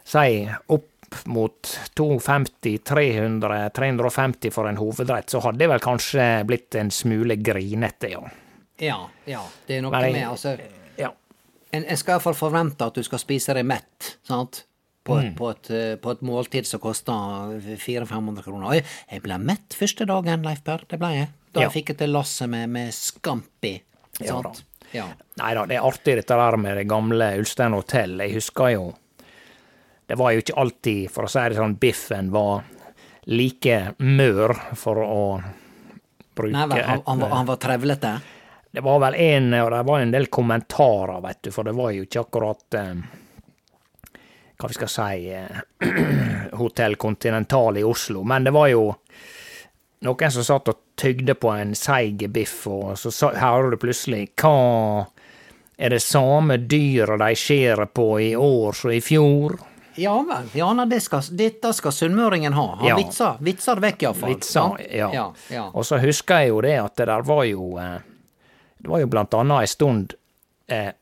si 0.05 0.49
opp 0.69 0.93
mot 1.27 1.63
250, 1.95 2.79
300, 2.85 3.71
350 3.75 4.51
for 4.53 4.69
en 4.69 4.77
hovedrett, 4.77 5.27
så 5.31 5.41
hadde 5.43 5.59
jeg 5.65 5.71
vel 5.71 5.81
kanskje 5.81 6.45
blitt 6.47 6.75
en 6.79 6.91
smule 6.91 7.37
grinete, 7.43 8.11
ja. 8.11 8.21
Ja, 8.79 9.09
ja. 9.27 9.43
Det 9.67 9.79
er 9.79 9.83
noe 9.83 9.91
Men 9.91 10.03
jeg- 10.05 10.13
med 10.13 10.29
altså 10.29 10.59
ja. 10.99 11.11
En, 11.73 11.85
en 11.85 11.97
skal 11.97 12.15
iallfall 12.17 12.35
forvente 12.35 12.87
at 12.87 12.95
du 12.95 13.03
skal 13.03 13.19
spise 13.19 13.55
deg 13.55 13.65
mett, 13.67 14.17
sant? 14.27 14.65
På, 15.07 15.15
Mm. 15.21 15.27
et, 15.29 15.37
på, 15.39 15.51
et, 15.51 15.71
eh, 15.71 15.97
på 16.03 16.11
et 16.11 16.21
måltid 16.27 16.67
som 16.67 16.81
koster 16.81 17.13
400-500 17.79 18.43
kroner. 18.43 18.67
Oi, 18.73 18.83
jeg 19.13 19.23
ble 19.23 19.37
mett 19.39 19.69
første 19.79 20.05
dagen, 20.07 20.43
Leif 20.43 20.65
Per. 20.65 20.83
Det 20.89 20.99
ble 20.99 21.13
jeg. 21.15 21.29
Da 21.53 21.61
Ja. 21.61 21.69
jeg 21.69 21.73
fikk 21.85 21.89
jeg 21.95 21.99
til 21.99 22.11
lasset 22.11 22.49
med, 22.51 22.69
med 22.69 22.93
Scampi. 22.93 23.81
Sant? 24.25 24.65
Ja. 24.93 25.07
Nei 25.39 25.55
da, 25.55 25.65
det 25.67 25.77
er 25.77 25.83
artig 25.87 26.17
dette 26.17 26.35
der 26.37 26.57
med 26.57 26.77
det 26.77 26.89
gamle 26.89 27.39
Ulstein 27.39 27.73
hotell. 27.73 28.19
Jeg 28.19 28.35
husker 28.35 28.73
jo 28.73 28.95
Det 30.09 30.17
var 30.19 30.31
jo 30.33 30.39
ikke 30.41 30.55
alltid, 30.57 31.11
for 31.11 31.25
å 31.25 31.29
si 31.29 31.39
det 31.49 31.57
sånn, 31.57 31.79
biffen 31.79 32.31
var 32.31 32.63
like 33.27 33.95
mør, 33.99 34.55
for 34.77 34.95
å 35.03 35.43
bruke 36.37 36.53
Nei 36.53 36.61
han, 36.61 36.71
han, 36.71 37.03
han, 37.07 37.19
var- 37.19 37.45
var 37.45 37.57
trevlete? 37.57 38.13
Det 38.77 38.83
var 38.85 38.99
vel 39.01 39.15
en, 39.25 39.47
og 39.57 39.71
det 39.73 39.83
var 39.89 40.03
en 40.05 40.11
del 40.13 40.27
kommentarer, 40.29 41.21
vet 41.25 41.39
du, 41.47 41.51
for 41.55 41.65
det 41.65 41.73
var 41.79 41.95
jo 41.97 42.03
ikke 42.05 42.21
akkurat 42.27 42.75
eh, 42.77 42.91
Hva 44.61 44.69
vi 44.69 44.77
skal 44.77 44.91
si 44.93 45.31
eh, 45.33 45.63
Hotell 46.61 46.97
Continental 47.01 47.79
i 47.81 47.85
Oslo, 47.89 48.21
men 48.29 48.45
det 48.45 48.53
var 48.53 48.69
jo 48.69 48.83
noen 50.05 50.31
som 50.35 50.45
satt 50.45 50.69
og 50.69 50.83
tygde 51.01 51.35
på 51.41 51.51
en 51.57 51.73
seig 51.77 52.27
biff, 52.33 52.67
og 52.69 52.99
så 53.01 53.31
hører 53.41 53.73
du 53.73 53.79
plutselig 53.81 54.27
Hva 54.41 54.53
er 55.77 55.93
det 55.97 56.03
samme 56.05 56.59
dyret 56.69 57.21
de 57.21 57.31
skjærer 57.37 57.89
på 57.97 58.07
i 58.27 58.35
år 58.37 58.77
som 58.77 58.93
i 58.93 59.01
fjor? 59.05 59.57
Ja 59.97 60.19
vel. 60.29 60.51
Ja, 60.53 60.69
det 60.89 60.99
skal, 61.01 61.25
dette 61.33 61.73
skal 61.73 61.93
sunnmøringen 61.97 62.53
ha. 62.53 62.67
Han 62.83 62.89
Ja. 62.91 62.97
vitser, 63.01 63.39
vitser 63.41 63.81
det 63.81 63.87
vekk, 63.87 64.03
iallfall. 64.05 64.35
Vitsa, 64.35 64.67
ja. 64.93 65.09
ja, 65.17 65.25
ja. 65.49 65.65
Og 65.73 65.89
så 65.89 65.97
husker 66.05 66.45
jeg 66.45 66.53
jo 66.53 66.61
det 66.61 66.75
at 66.83 66.97
det 67.01 67.07
der 67.09 67.25
var 67.25 67.45
jo 67.49 67.71
eh, 67.81 67.97
Det 68.87 68.93
var 68.95 69.03
jo 69.03 69.09
blant 69.11 69.35
annet 69.35 69.65
ei 69.65 69.71
stund 69.71 70.15
eh, 70.71 70.93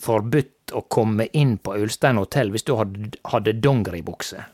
forbudt 0.00 0.72
å 0.78 0.84
komme 0.88 1.26
inn 1.36 1.56
på 1.58 1.74
Ulstein 1.82 2.16
hotell 2.20 2.52
hvis 2.54 2.64
du 2.68 2.76
hadde, 2.78 3.10
hadde 3.32 3.52
dongeribukse. 3.60 4.44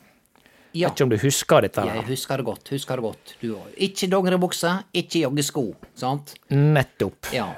ja. 0.73 0.89
Ikke 0.91 1.05
om 1.05 1.13
du 1.13 1.19
husker 1.21 1.63
dette? 1.67 1.85
Jeg 1.85 2.05
husker 2.09 2.41
det 2.41 2.45
godt. 2.49 2.69
husker 2.73 2.97
det 2.97 3.03
godt. 3.05 3.35
Du. 3.43 3.53
Ikke 3.77 4.09
dongeribukse, 4.11 4.73
ikke 4.97 5.21
joggesko. 5.27 5.67
Sant? 5.99 6.35
Nettopp. 6.49 7.29
Ja. 7.37 7.51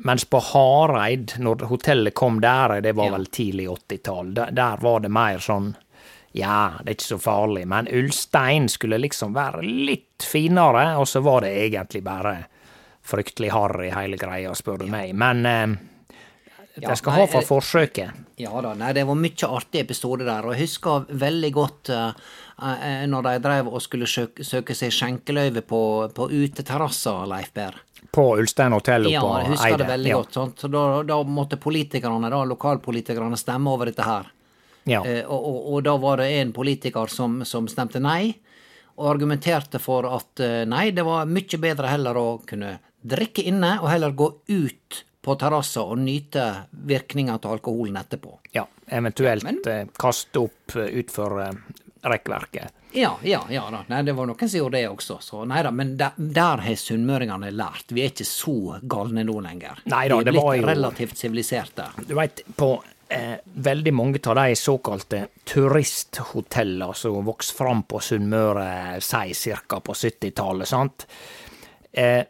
Mens 0.00 0.24
på 0.24 0.40
Hareid, 0.40 1.36
når 1.44 1.66
hotellet 1.68 2.14
kom 2.16 2.40
der, 2.40 2.80
det 2.80 2.94
var 2.96 3.10
Ja. 3.10 3.16
vel 3.18 3.26
tidlig 3.26 3.68
80-tall, 3.68 4.32
der, 4.34 4.50
der 4.56 4.76
var 4.80 5.00
det 5.04 5.10
mer 5.12 5.38
sånn 5.44 5.74
ja, 6.32 6.78
det 6.84 6.88
er 6.88 6.94
ikke 6.94 7.08
så 7.10 7.18
farlig, 7.18 7.64
men 7.66 7.88
Ulstein 7.90 8.68
skulle 8.70 9.00
liksom 9.02 9.32
være 9.34 9.64
litt 9.66 10.22
finere, 10.22 10.96
og 10.96 11.08
så 11.10 11.20
var 11.26 11.40
det 11.42 11.50
egentlig 11.66 12.04
bare 12.06 12.36
fryktelig 13.10 13.50
harry 13.54 13.90
hele 13.94 14.18
greia, 14.20 14.54
spør 14.56 14.84
du 14.84 14.90
meg. 14.92 15.14
Men 15.18 15.46
eh, 15.46 15.78
Ja, 16.80 16.94
skal 16.96 17.12
nei, 17.16 17.20
ha 17.24 17.26
for 17.28 17.42
eh, 17.42 17.48
forsøket. 17.48 18.26
Ja 18.40 18.60
da, 18.62 18.72
nei, 18.78 18.92
det 18.96 19.02
var 19.04 19.18
mye 19.18 19.48
artig 19.50 19.82
episode 19.82 20.24
der, 20.24 20.46
og 20.46 20.54
jeg 20.54 20.68
husker 20.68 21.08
veldig 21.20 21.50
godt 21.52 21.90
eh, 21.92 22.30
når 23.10 23.26
de 23.26 23.36
drev 23.44 23.68
og 23.68 23.82
skulle 23.82 24.08
søke, 24.08 24.44
søke 24.46 24.76
seg 24.76 24.92
skjenkeløyve 24.94 25.64
på, 25.66 25.80
på 26.16 26.28
uteterrasser, 26.30 27.26
Leif 27.28 27.52
Berr. 27.56 27.76
På 28.10 28.30
Ulstein 28.40 28.72
hotell 28.72 29.06
oppe 29.06 29.12
Ja, 29.12 29.22
på 29.22 29.32
jeg 29.42 29.50
husker 29.52 29.80
det 29.82 29.88
veldig 29.90 30.10
ja. 30.10 30.20
godt. 30.22 30.36
Sant? 30.38 30.62
Så 30.62 30.70
da, 30.72 30.84
da 31.06 31.18
måtte 31.26 31.58
politikerne, 31.60 32.30
da, 32.32 32.44
lokalpolitikerne 32.48 33.38
stemme 33.38 33.74
over 33.74 33.90
dette 33.90 34.06
her. 34.06 34.30
Ja. 34.88 35.02
Eh, 35.04 35.24
og, 35.26 35.40
og, 35.50 35.58
og 35.74 35.82
da 35.84 35.96
var 36.00 36.22
det 36.22 36.30
en 36.38 36.54
politiker 36.56 37.12
som, 37.12 37.42
som 37.44 37.68
stemte 37.68 38.00
nei, 38.00 38.30
og 39.00 39.10
argumenterte 39.14 39.80
for 39.80 40.04
at 40.08 40.40
nei, 40.68 40.90
det 40.92 41.04
var 41.06 41.28
mye 41.28 41.58
bedre 41.60 41.88
heller 41.88 42.18
å 42.20 42.24
kunne 42.44 42.74
drikke 43.02 43.42
inne, 43.48 43.78
og 43.82 43.88
heller 43.90 44.10
gå 44.12 44.30
ut 44.48 45.04
på 45.22 45.34
terrassa 45.36 45.82
og 45.84 45.98
nyte 46.00 46.44
virkninga 46.86 47.34
av 47.38 47.52
alkoholen 47.52 47.96
etterpå. 48.00 48.38
ja. 48.52 48.66
Eventuelt 48.92 49.44
Men- 49.44 49.60
eh, 49.66 49.86
kaste 49.98 50.40
opp 50.40 50.74
eh, 50.74 50.88
utfor 50.98 51.40
eh, 51.42 51.52
rekkverket. 52.02 52.72
Ja, 52.92 53.12
ja, 53.22 53.44
ja 53.48 53.68
da. 53.70 53.84
Nei, 53.86 54.02
det 54.02 54.12
var 54.16 54.26
noen 54.26 54.48
som 54.48 54.58
gjorde 54.58 54.80
det 54.80 54.88
også. 54.88 55.20
Så 55.22 55.44
nei 55.46 55.62
da, 55.62 55.70
men 55.70 55.96
der, 55.96 56.10
der 56.18 56.56
har 56.64 56.74
sunnmøringene 56.74 57.52
lært. 57.54 57.84
Vi 57.94 58.02
er 58.02 58.10
ikke 58.10 58.26
så 58.26 58.80
galne 58.82 59.22
nå 59.22 59.36
lenger. 59.44 59.78
Nei 59.86 60.08
da, 60.08 60.16
Vi 60.18 60.26
er 60.26 60.32
blitt 60.32 60.66
relativt 60.66 61.16
siviliserte. 61.16 61.86
Du 62.08 62.16
veit, 62.18 62.42
på 62.56 62.82
eh, 63.08 63.36
veldig 63.54 63.92
mange 63.94 64.18
av 64.26 64.34
de 64.40 64.56
såkalte 64.58 65.28
turisthotellene 65.44 66.94
som 66.94 67.24
vokste 67.24 67.54
fram 67.56 67.82
på 67.82 68.00
Sunnmøre, 68.00 69.00
si 69.00 69.52
ca. 69.68 69.80
på 69.80 69.94
70-tallet, 69.94 70.68
sant, 70.68 71.06
eh, 71.06 71.49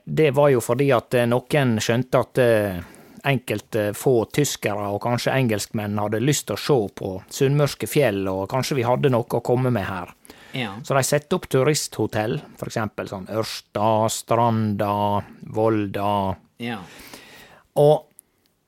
det 0.04 0.30
var 0.30 0.48
jo 0.54 0.62
fordi 0.64 0.88
at 0.96 1.14
eh, 1.14 1.28
noen 1.28 1.76
skjønte 1.82 2.22
at 2.24 2.40
eh, 2.40 2.80
enkelte 3.28 3.90
få 3.96 4.24
tyskere 4.32 4.88
og 4.94 5.02
kanskje 5.04 5.34
engelskmenn 5.36 6.00
hadde 6.00 6.22
lyst 6.24 6.48
til 6.48 6.56
å 6.56 6.64
se 6.64 6.78
på 6.96 7.12
sunnmørske 7.28 7.90
fjell, 7.90 8.24
og 8.32 8.48
kanskje 8.52 8.80
vi 8.80 8.88
hadde 8.88 9.12
noe 9.12 9.28
å 9.28 9.44
komme 9.44 9.72
med 9.74 9.84
her. 9.84 10.14
Ja. 10.56 10.72
Så 10.82 10.96
de 10.96 11.04
setter 11.06 11.36
opp 11.36 11.46
turisthotell, 11.52 12.40
eksempel 12.64 13.10
sånn 13.10 13.28
Ørsta, 13.30 14.08
Stranda, 14.10 15.20
Volda, 15.54 16.14
ja. 16.64 16.80
og 17.78 18.06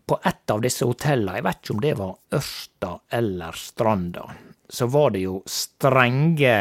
på 0.07 0.18
ett 0.28 0.50
av 0.50 0.61
disse 0.62 0.85
hotellene, 0.85 1.38
jeg 1.38 1.46
vet 1.46 1.61
ikke 1.62 1.74
om 1.74 1.83
det 1.83 1.98
var 1.98 2.37
Ørsta 2.37 2.90
eller 3.18 3.57
Stranda, 3.57 4.26
så 4.68 4.87
var 4.92 5.14
det 5.14 5.24
jo 5.24 5.40
strenge 5.48 6.57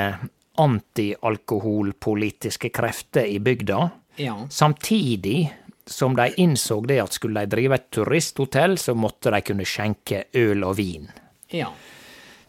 antialkoholpolitiske 0.61 2.69
krefter 2.75 3.25
i 3.25 3.39
bygda. 3.43 3.89
Ja. 4.15 4.35
Samtidig 4.49 5.53
som 5.85 6.15
de 6.15 6.29
innså 6.37 6.81
det 6.87 6.99
at 7.01 7.13
skulle 7.13 7.43
de 7.43 7.51
drive 7.55 7.75
et 7.75 7.89
turisthotell, 7.91 8.77
så 8.77 8.95
måtte 8.95 9.31
de 9.33 9.41
kunne 9.45 9.65
skjenke 9.67 10.25
øl 10.37 10.63
og 10.67 10.77
vin. 10.77 11.09
Ja. 11.51 11.71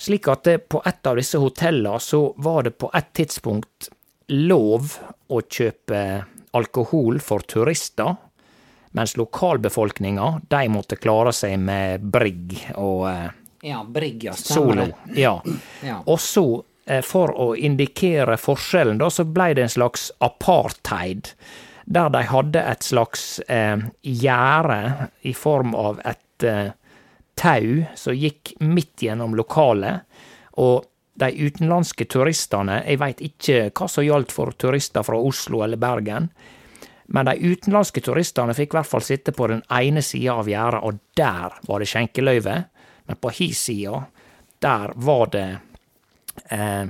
Slik 0.03 0.29
at 0.31 0.45
det, 0.47 0.57
på 0.69 0.83
et 0.87 1.07
av 1.07 1.19
disse 1.19 1.39
hotellene 1.39 2.01
så 2.03 2.33
var 2.43 2.67
det 2.67 2.77
på 2.79 2.91
et 2.95 3.13
tidspunkt 3.15 3.89
lov 4.33 4.97
å 5.33 5.41
kjøpe 5.43 6.03
alkohol 6.53 7.21
for 7.23 7.45
turister, 7.49 8.17
mens 8.93 9.15
lokalbefolkninga, 9.17 10.27
de 10.53 10.67
måtte 10.69 10.99
klare 11.01 11.33
seg 11.33 11.57
med 11.63 12.03
brigg 12.13 12.59
og 12.77 13.07
eh, 13.09 13.31
Ja, 13.63 13.85
Brigg, 13.87 14.25
ja. 14.27 14.33
Stemmer 14.35 14.83
Solo. 14.83 15.15
Ja. 15.15 15.37
Ja. 15.87 16.01
Og 16.11 16.19
så, 16.21 16.45
for 17.07 17.31
å 17.39 17.53
indikere 17.55 18.35
forskjellen, 18.41 18.99
da, 18.99 19.11
så 19.11 19.25
ble 19.29 19.53
det 19.55 19.67
en 19.67 19.75
slags 19.77 20.09
apartheid. 20.19 21.31
Der 21.85 22.11
de 22.15 22.23
hadde 22.27 22.63
et 22.63 22.87
slags 22.87 23.39
eh, 23.51 23.79
gjerde 24.03 25.09
i 25.27 25.35
form 25.35 25.77
av 25.79 26.01
et 26.07 26.47
eh, 26.47 26.73
tau 27.39 27.85
som 27.99 28.17
gikk 28.17 28.55
midt 28.63 29.05
gjennom 29.07 29.37
lokalet. 29.39 30.03
Og 30.63 30.85
de 31.23 31.29
utenlandske 31.31 32.07
turistene, 32.11 32.81
jeg 32.87 33.01
veit 33.03 33.23
ikke 33.23 33.71
hva 33.71 33.89
som 33.91 34.05
gjaldt 34.07 34.33
for 34.33 34.55
turister 34.59 35.05
fra 35.07 35.19
Oslo 35.21 35.63
eller 35.65 35.81
Bergen, 35.81 36.31
men 37.13 37.29
de 37.29 37.35
utenlandske 37.37 38.01
turistene 38.01 38.55
fikk 38.57 38.73
i 38.73 38.79
hvert 38.79 38.89
fall 38.89 39.05
sitte 39.05 39.35
på 39.37 39.51
den 39.51 39.61
ene 39.75 40.01
sida 40.05 40.39
av 40.41 40.49
gjerdet, 40.49 40.81
og 40.81 41.01
der 41.19 41.59
var 41.69 41.83
det 41.83 41.91
skjenkeløyve. 41.91 42.55
Men 43.11 43.19
på 43.21 43.33
hi 43.37 43.51
sida, 43.53 44.05
der 44.63 44.95
var 44.97 45.33
det 45.35 45.47
eh, 46.51 46.85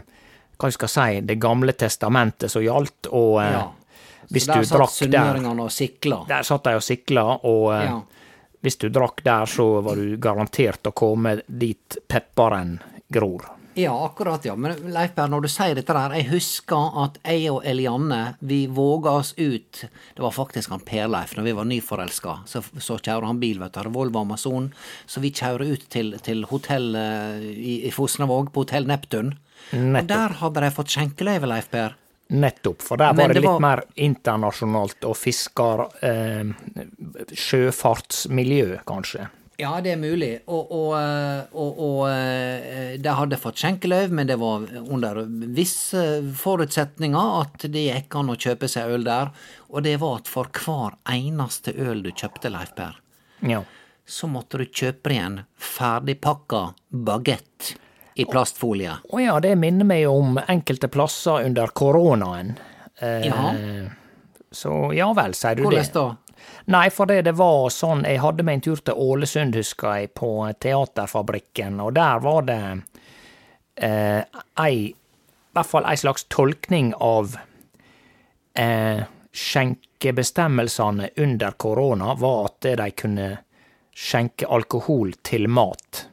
Hva 0.59 0.69
jeg 0.71 0.73
skal 0.77 0.89
si, 0.89 1.21
Det 1.27 1.39
gamle 1.43 1.73
testamentet 1.73 2.51
som 2.51 2.63
gjaldt, 2.63 3.09
og 3.11 3.41
eh, 3.43 3.51
Ja. 3.53 3.63
hvis 4.31 4.45
så 4.47 4.53
der 4.53 4.61
du 4.61 4.67
satt 4.67 4.79
drakk 4.79 4.91
der 4.91 5.07
sunnmøringene 5.07 5.63
og 5.63 5.71
sikla. 5.73 6.25
Der 6.29 6.43
satt 6.43 6.65
de 6.65 6.75
og 6.77 6.83
sikla, 6.83 7.25
og 7.45 7.73
eh, 7.75 7.85
Ja. 7.85 7.97
hvis 8.63 8.77
du 8.79 8.89
drakk 8.89 9.23
der, 9.25 9.47
så 9.47 9.83
var 9.83 9.97
du 9.97 10.17
garantert 10.17 10.83
å 10.87 10.93
komme 10.93 11.41
dit 11.49 11.97
pepperen 12.09 12.79
gror. 13.11 13.49
Ja, 13.75 13.93
akkurat, 14.05 14.45
ja. 14.45 14.53
Men 14.57 14.77
Leif 14.93 15.15
Berr, 15.17 15.31
når 15.33 15.47
du 15.47 15.49
sier 15.49 15.75
dette 15.79 15.95
der, 15.97 16.13
jeg 16.19 16.27
husker 16.29 16.99
at 17.05 17.15
jeg 17.25 17.47
og 17.53 17.63
Elianne, 17.65 18.35
vi 18.45 18.67
våga 18.69 19.15
oss 19.23 19.31
ut 19.39 19.85
Det 19.87 20.21
var 20.21 20.35
faktisk 20.37 20.71
han 20.75 20.83
Per-Leif, 20.85 21.33
når 21.39 21.47
vi 21.49 21.55
var 21.57 21.65
nyforelska. 21.71 22.35
Så, 22.47 22.61
så 22.79 22.99
kjører 23.01 23.27
han 23.31 23.41
bil, 23.41 23.59
vet 23.63 23.79
du, 23.81 23.89
Volvo 23.95 24.21
Amazon. 24.27 24.69
Så 25.07 25.23
vi 25.25 25.31
kjører 25.33 25.73
ut 25.73 25.89
til, 25.93 26.13
til 26.21 26.45
hotellet 26.51 27.43
i, 27.49 27.79
i 27.89 27.91
Fosnavåg, 27.95 28.53
på 28.53 28.67
Hotell 28.67 28.87
Neptun. 28.91 29.35
Og 29.73 30.07
der 30.11 30.37
hadde 30.43 30.61
de 30.67 30.71
fått 30.75 30.93
skjenkeløyve, 30.93 31.49
Leif 31.49 31.71
Per. 31.73 31.97
Nettopp, 32.33 32.81
for 32.81 32.97
der 32.97 33.13
var 33.13 33.29
det, 33.29 33.35
det 33.37 33.43
litt 33.43 33.51
var- 33.51 33.61
mer 33.65 33.83
internasjonalt 34.01 35.05
og 35.09 35.17
fisker... 35.21 35.87
Eh, 36.05 36.53
sjøfartsmiljø, 37.37 38.79
kanskje. 38.89 39.27
Ja, 39.61 39.81
det 39.85 39.93
er 39.93 39.99
mulig. 40.01 40.31
Og, 40.51 40.71
og, 40.73 40.95
eh, 40.97 41.43
og, 41.53 41.79
og 41.85 41.99
eh, 42.09 42.95
de 42.99 43.13
hadde 43.15 43.39
fått 43.39 43.61
skjenkeløyv, 43.61 44.11
men 44.17 44.27
det 44.31 44.39
var 44.41 44.65
under 44.81 45.21
visse 45.55 46.03
forutsetninger 46.41 47.37
at 47.43 47.67
det 47.71 47.85
gikk 47.91 48.17
an 48.19 48.33
å 48.33 48.39
kjøpe 48.41 48.69
seg 48.73 48.91
øl 48.97 49.05
der. 49.07 49.31
Og 49.71 49.85
det 49.87 49.99
var 50.03 50.23
at 50.23 50.31
for 50.33 50.49
hver 50.57 50.97
eneste 51.13 51.75
øl 51.79 52.03
du 52.03 52.11
kjøpte, 52.11 52.51
Leif 52.55 52.75
Per, 52.79 52.97
Ja. 53.47 53.63
så 54.09 54.27
måtte 54.29 54.59
du 54.59 54.65
kjøpe 54.67 55.13
igjen 55.15 55.39
en 55.43 55.47
ferdigpakka 55.57 56.65
bagett 56.91 57.75
i 58.17 58.25
plastfolie. 58.29 58.99
Å 59.13 59.21
ja, 59.23 59.39
det 59.41 59.55
minner 59.57 59.85
meg 59.89 60.09
om 60.11 60.41
enkelte 60.49 60.89
plasser 60.93 61.45
under 61.47 61.67
koronaen. 61.69 62.57
Eh, 63.01 63.27
Ja. 63.29 63.53
Så 64.53 64.93
ja 64.93 65.07
vel, 65.17 65.33
sier 65.33 65.55
du 65.57 65.63
Hvordan 65.65 65.81
det. 65.81 65.93
da? 65.95 66.17
Nei, 66.67 66.91
for 66.91 67.07
det, 67.11 67.23
det 67.27 67.35
var 67.39 67.71
sånn 67.75 68.05
Jeg 68.07 68.21
hadde 68.23 68.45
meg 68.47 68.55
en 68.61 68.65
tur 68.69 68.83
til 68.87 68.95
Ålesund, 68.95 69.57
husker 69.59 69.97
jeg, 69.99 70.13
på 70.15 70.31
Teaterfabrikken, 70.63 71.81
og 71.83 71.95
der 71.99 72.21
var 72.23 72.43
det 72.47 72.61
eh, 73.77 74.23
ei 74.63 74.77
I 74.93 74.95
hvert 75.57 75.69
fall 75.69 75.89
ei 75.91 75.97
slags 76.01 76.25
tolkning 76.33 76.93
av 77.03 77.37
eh, 78.55 79.03
skjenkebestemmelsene 79.33 81.11
under 81.17 81.51
korona, 81.61 82.15
var 82.15 82.47
at 82.51 82.69
de 82.81 82.91
kunne 82.97 83.29
skjenke 83.93 84.49
alkohol 84.49 85.13
til 85.23 85.49
mat. 85.53 86.07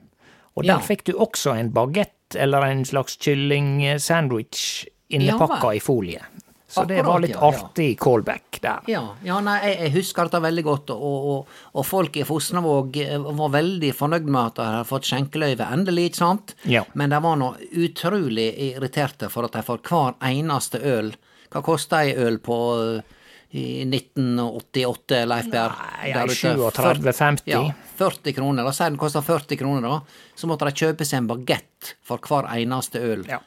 Og 0.55 0.63
der 0.65 0.73
Ja. 0.75 0.79
fikk 0.83 1.05
du 1.07 1.13
også 1.13 1.53
en 1.55 1.71
bagett 1.71 2.35
eller 2.35 2.61
en 2.67 2.85
slags 2.85 3.15
kyllingsandwich 3.17 4.85
Ja 4.85 5.17
innepakka 5.17 5.71
ja, 5.71 5.73
i 5.73 5.79
folie. 5.79 6.21
Så 6.69 6.83
det 6.85 7.01
var 7.01 7.17
litt 7.23 7.35
artig 7.35 7.95
callback 7.99 8.59
der. 8.61 8.83
Ja, 8.91 9.01
ja 9.25 9.39
nei, 9.41 9.55
jeg, 9.65 9.77
jeg 9.87 9.93
husker 9.95 10.27
dette 10.29 10.41
veldig 10.43 10.63
godt, 10.67 10.91
og, 10.93 11.29
og, 11.31 11.55
og 11.73 11.87
folk 11.87 12.19
i 12.21 12.25
Fosnavåg 12.27 12.99
eh, 13.01 13.15
var 13.39 13.55
veldig 13.55 13.89
fornøyd 13.97 14.29
med 14.29 14.41
at 14.43 14.59
de 14.59 14.67
hadde 14.67 14.89
fått 14.91 15.09
skjenkeløyve, 15.09 15.65
endelig, 15.73 16.11
ikke 16.11 16.21
sant? 16.21 16.53
Ja. 16.69 16.83
Men 16.93 17.09
de 17.15 17.21
var 17.25 17.39
nå 17.41 17.55
utrolig 17.73 18.51
irriterte 18.69 19.31
for 19.33 19.49
at 19.49 19.57
de 19.57 19.65
får 19.65 19.81
hver 19.89 20.19
eneste 20.29 20.83
øl. 20.85 21.09
Hva 21.49 21.65
kosta 21.65 22.03
ei 22.05 22.13
øl 22.21 22.37
på 22.45 22.59
eh, 22.77 23.15
i 23.57 23.81
1988, 23.89 25.25
Leif 25.25 25.49
Berr? 25.49 25.73
Nei, 25.73 26.11
Der 26.13 26.29
ei 26.29 26.35
ute? 26.53 26.83
37,50. 26.85 27.49
Ja, 27.49 27.63
40 27.97 28.35
kroner. 28.37 28.61
La 28.61 28.69
oss 28.69 28.77
si 28.77 28.85
den 28.85 28.99
kosta 29.01 29.23
40 29.25 29.57
kroner, 29.57 29.89
da. 29.89 30.27
Så 30.37 30.49
måtte 30.49 30.69
de 30.69 30.77
kjøpe 30.85 31.07
seg 31.07 31.23
en 31.23 31.31
bagett 31.33 31.95
for 32.05 32.21
hver 32.21 32.51
eneste 32.53 33.01
øl. 33.01 33.25
Ja. 33.25 33.41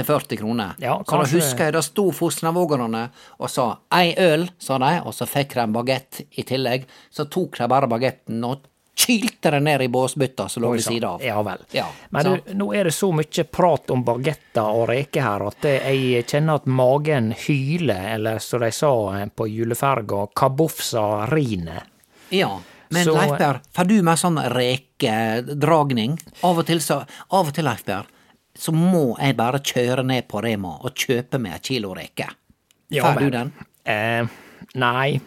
Til 0.00 0.08
40 0.08 0.40
kroner. 0.40 0.74
Ja, 0.82 0.96
så 1.04 1.20
da 1.20 1.28
husker 1.36 1.68
jeg 1.68 1.76
da 1.76 1.82
sto 1.84 2.08
Fosnavågerne 2.16 3.04
og 3.38 3.50
sa 3.52 3.68
ei 4.00 4.14
øl, 4.18 4.48
sa 4.58 4.78
de, 4.82 4.94
og 5.04 5.14
så 5.16 5.28
fikk 5.28 5.54
de 5.58 5.62
en 5.66 5.76
bagett 5.76 6.22
i 6.40 6.44
tillegg. 6.48 6.88
Så 7.12 7.28
tok 7.30 7.58
de 7.60 7.68
bare 7.70 7.88
bagetten 7.90 8.42
og 8.48 8.66
kylte 9.00 9.50
den 9.54 9.64
ned 9.64 9.80
i 9.80 9.88
båsbytta 9.88 10.44
som 10.52 10.60
lå 10.64 10.74
ved 10.74 10.82
sida 10.84 11.14
av. 11.14 11.22
Ja 11.24 11.38
vel. 11.46 11.62
Ja, 11.72 11.86
Men 12.12 12.26
du, 12.26 12.50
nå 12.58 12.66
er 12.76 12.84
det 12.90 12.92
så 12.92 13.08
mye 13.16 13.44
prat 13.48 13.88
om 13.94 14.02
bagetter 14.04 14.66
og 14.76 14.88
reker 14.90 15.24
her 15.24 15.44
at 15.46 15.64
jeg 15.70 16.24
kjenner 16.28 16.58
at 16.60 16.66
magen 16.68 17.30
hyler, 17.46 18.10
eller 18.16 18.42
som 18.44 18.60
de 18.60 18.68
sa 18.76 18.90
eh, 19.16 19.24
på 19.32 19.46
juleferga, 19.48 20.26
kabofsa 20.36 21.06
rine. 21.32 21.78
Ja. 22.28 22.58
Men 22.90 23.04
Så- 23.06 23.14
Leifberg, 23.14 23.60
får 23.72 23.84
du 23.88 24.02
med 24.02 24.18
sånn 24.18 24.36
rekedragning? 24.52 26.18
Av 26.42 26.58
og 26.58 26.66
til, 26.66 26.80
så, 26.82 27.00
av 27.30 27.48
og 27.50 27.54
til, 27.54 27.64
Leif 27.64 27.84
Berr, 27.86 28.08
så 28.60 28.74
må 28.76 29.16
jeg 29.16 29.36
bare 29.38 29.62
kjøre 29.64 30.04
ned 30.04 30.28
på 30.28 30.42
Rema 30.44 30.76
og 30.84 30.92
kjøpe 30.92 31.40
meg 31.40 31.56
en 31.56 31.66
kilo 31.70 31.94
reker. 31.96 32.34
Får 32.90 33.20
du 33.20 33.30
den? 33.32 33.52
Eh, 33.88 34.26
nei. 34.80 35.20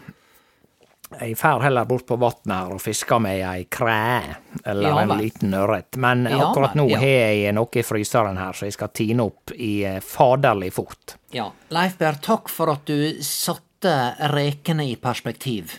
Jeg 1.13 1.37
fer 1.37 1.61
heller 1.61 1.85
bort 1.85 2.05
på 2.09 2.17
vatnet 2.17 2.55
her 2.55 2.71
og 2.73 2.81
fisker 2.81 3.21
med 3.21 3.41
ei 3.45 3.65
kræ, 3.69 4.21
eller 4.65 4.89
Ja 4.89 5.01
en 5.03 5.15
liten 5.19 5.53
ørret. 5.57 5.97
Men 6.01 6.25
Ja 6.29 6.49
akkurat 6.49 6.77
nå 6.77 6.87
ja. 6.89 7.01
har 7.01 7.13
jeg 7.43 7.53
noe 7.57 7.81
i 7.81 7.85
fryseren 7.85 8.39
her, 8.41 8.53
så 8.57 8.69
jeg 8.69 8.77
skal 8.77 8.93
tine 8.93 9.27
opp 9.29 9.53
i 9.53 9.73
eh, 9.87 9.99
faderlig 10.01 10.73
fot. 10.73 11.17
Ja. 11.33 11.49
Leif 11.73 11.97
Berr, 12.01 12.17
takk 12.21 12.49
for 12.49 12.73
at 12.73 12.85
du 12.89 13.21
satte 13.25 13.93
rekene 14.33 14.87
i 14.89 14.95
perspektiv. 14.97 15.77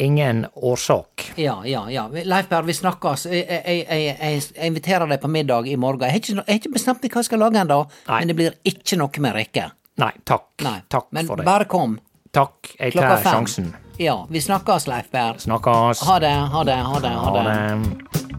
Ingen 0.00 0.46
årsak. 0.54 1.26
Ja, 1.36 1.58
ja, 1.68 1.82
ja. 1.92 2.06
Leif 2.08 2.48
Berr, 2.48 2.64
vi 2.64 2.72
snakkes. 2.72 3.26
Jeg, 3.28 3.44
jeg, 3.48 3.82
jeg, 3.84 4.14
jeg, 4.16 4.44
inviterer 4.70 5.04
deg 5.10 5.20
på 5.20 5.28
middag 5.28 5.68
i 5.68 5.76
morgen. 5.76 6.06
Jeg 6.08 6.14
har 6.14 6.22
ikke, 6.22 6.36
jeg 6.38 6.46
har 6.48 6.60
ikke 6.62 6.72
bestemt 6.78 7.04
meg 7.04 7.12
hva 7.12 7.20
jeg 7.20 7.28
skal 7.28 7.42
lage 7.44 7.60
ennå, 7.60 7.80
men 8.08 8.32
det 8.32 8.38
blir 8.38 8.56
ikke 8.72 8.96
noe 9.00 9.24
med 9.26 9.36
Rikke. 9.36 9.66
Nei, 10.00 10.12
takk. 10.24 10.48
Nei. 10.64 10.78
Takk 10.88 11.10
men 11.12 11.28
for 11.28 11.36
det. 11.36 11.44
Men 11.44 11.52
bare 11.52 11.68
kom. 11.68 11.98
Takk, 12.32 12.72
jeg 12.78 12.96
Klokka 12.96 13.12
tar 13.18 13.24
fem. 13.26 13.32
sjansen. 13.36 13.70
Ja, 14.00 14.16
vi 14.32 14.40
snakkes, 14.40 14.88
Leif 14.88 15.12
Berr. 15.12 15.36
Snakkes. 15.44 16.00
Ha 16.08 16.18
det, 16.24 16.32
ha 16.56 16.64
det, 16.64 16.80
ha 16.88 17.00
det. 17.04 17.14
Ha 17.20 17.30
Ha 17.36 17.42
det. 17.42 17.56
det. 17.60 18.29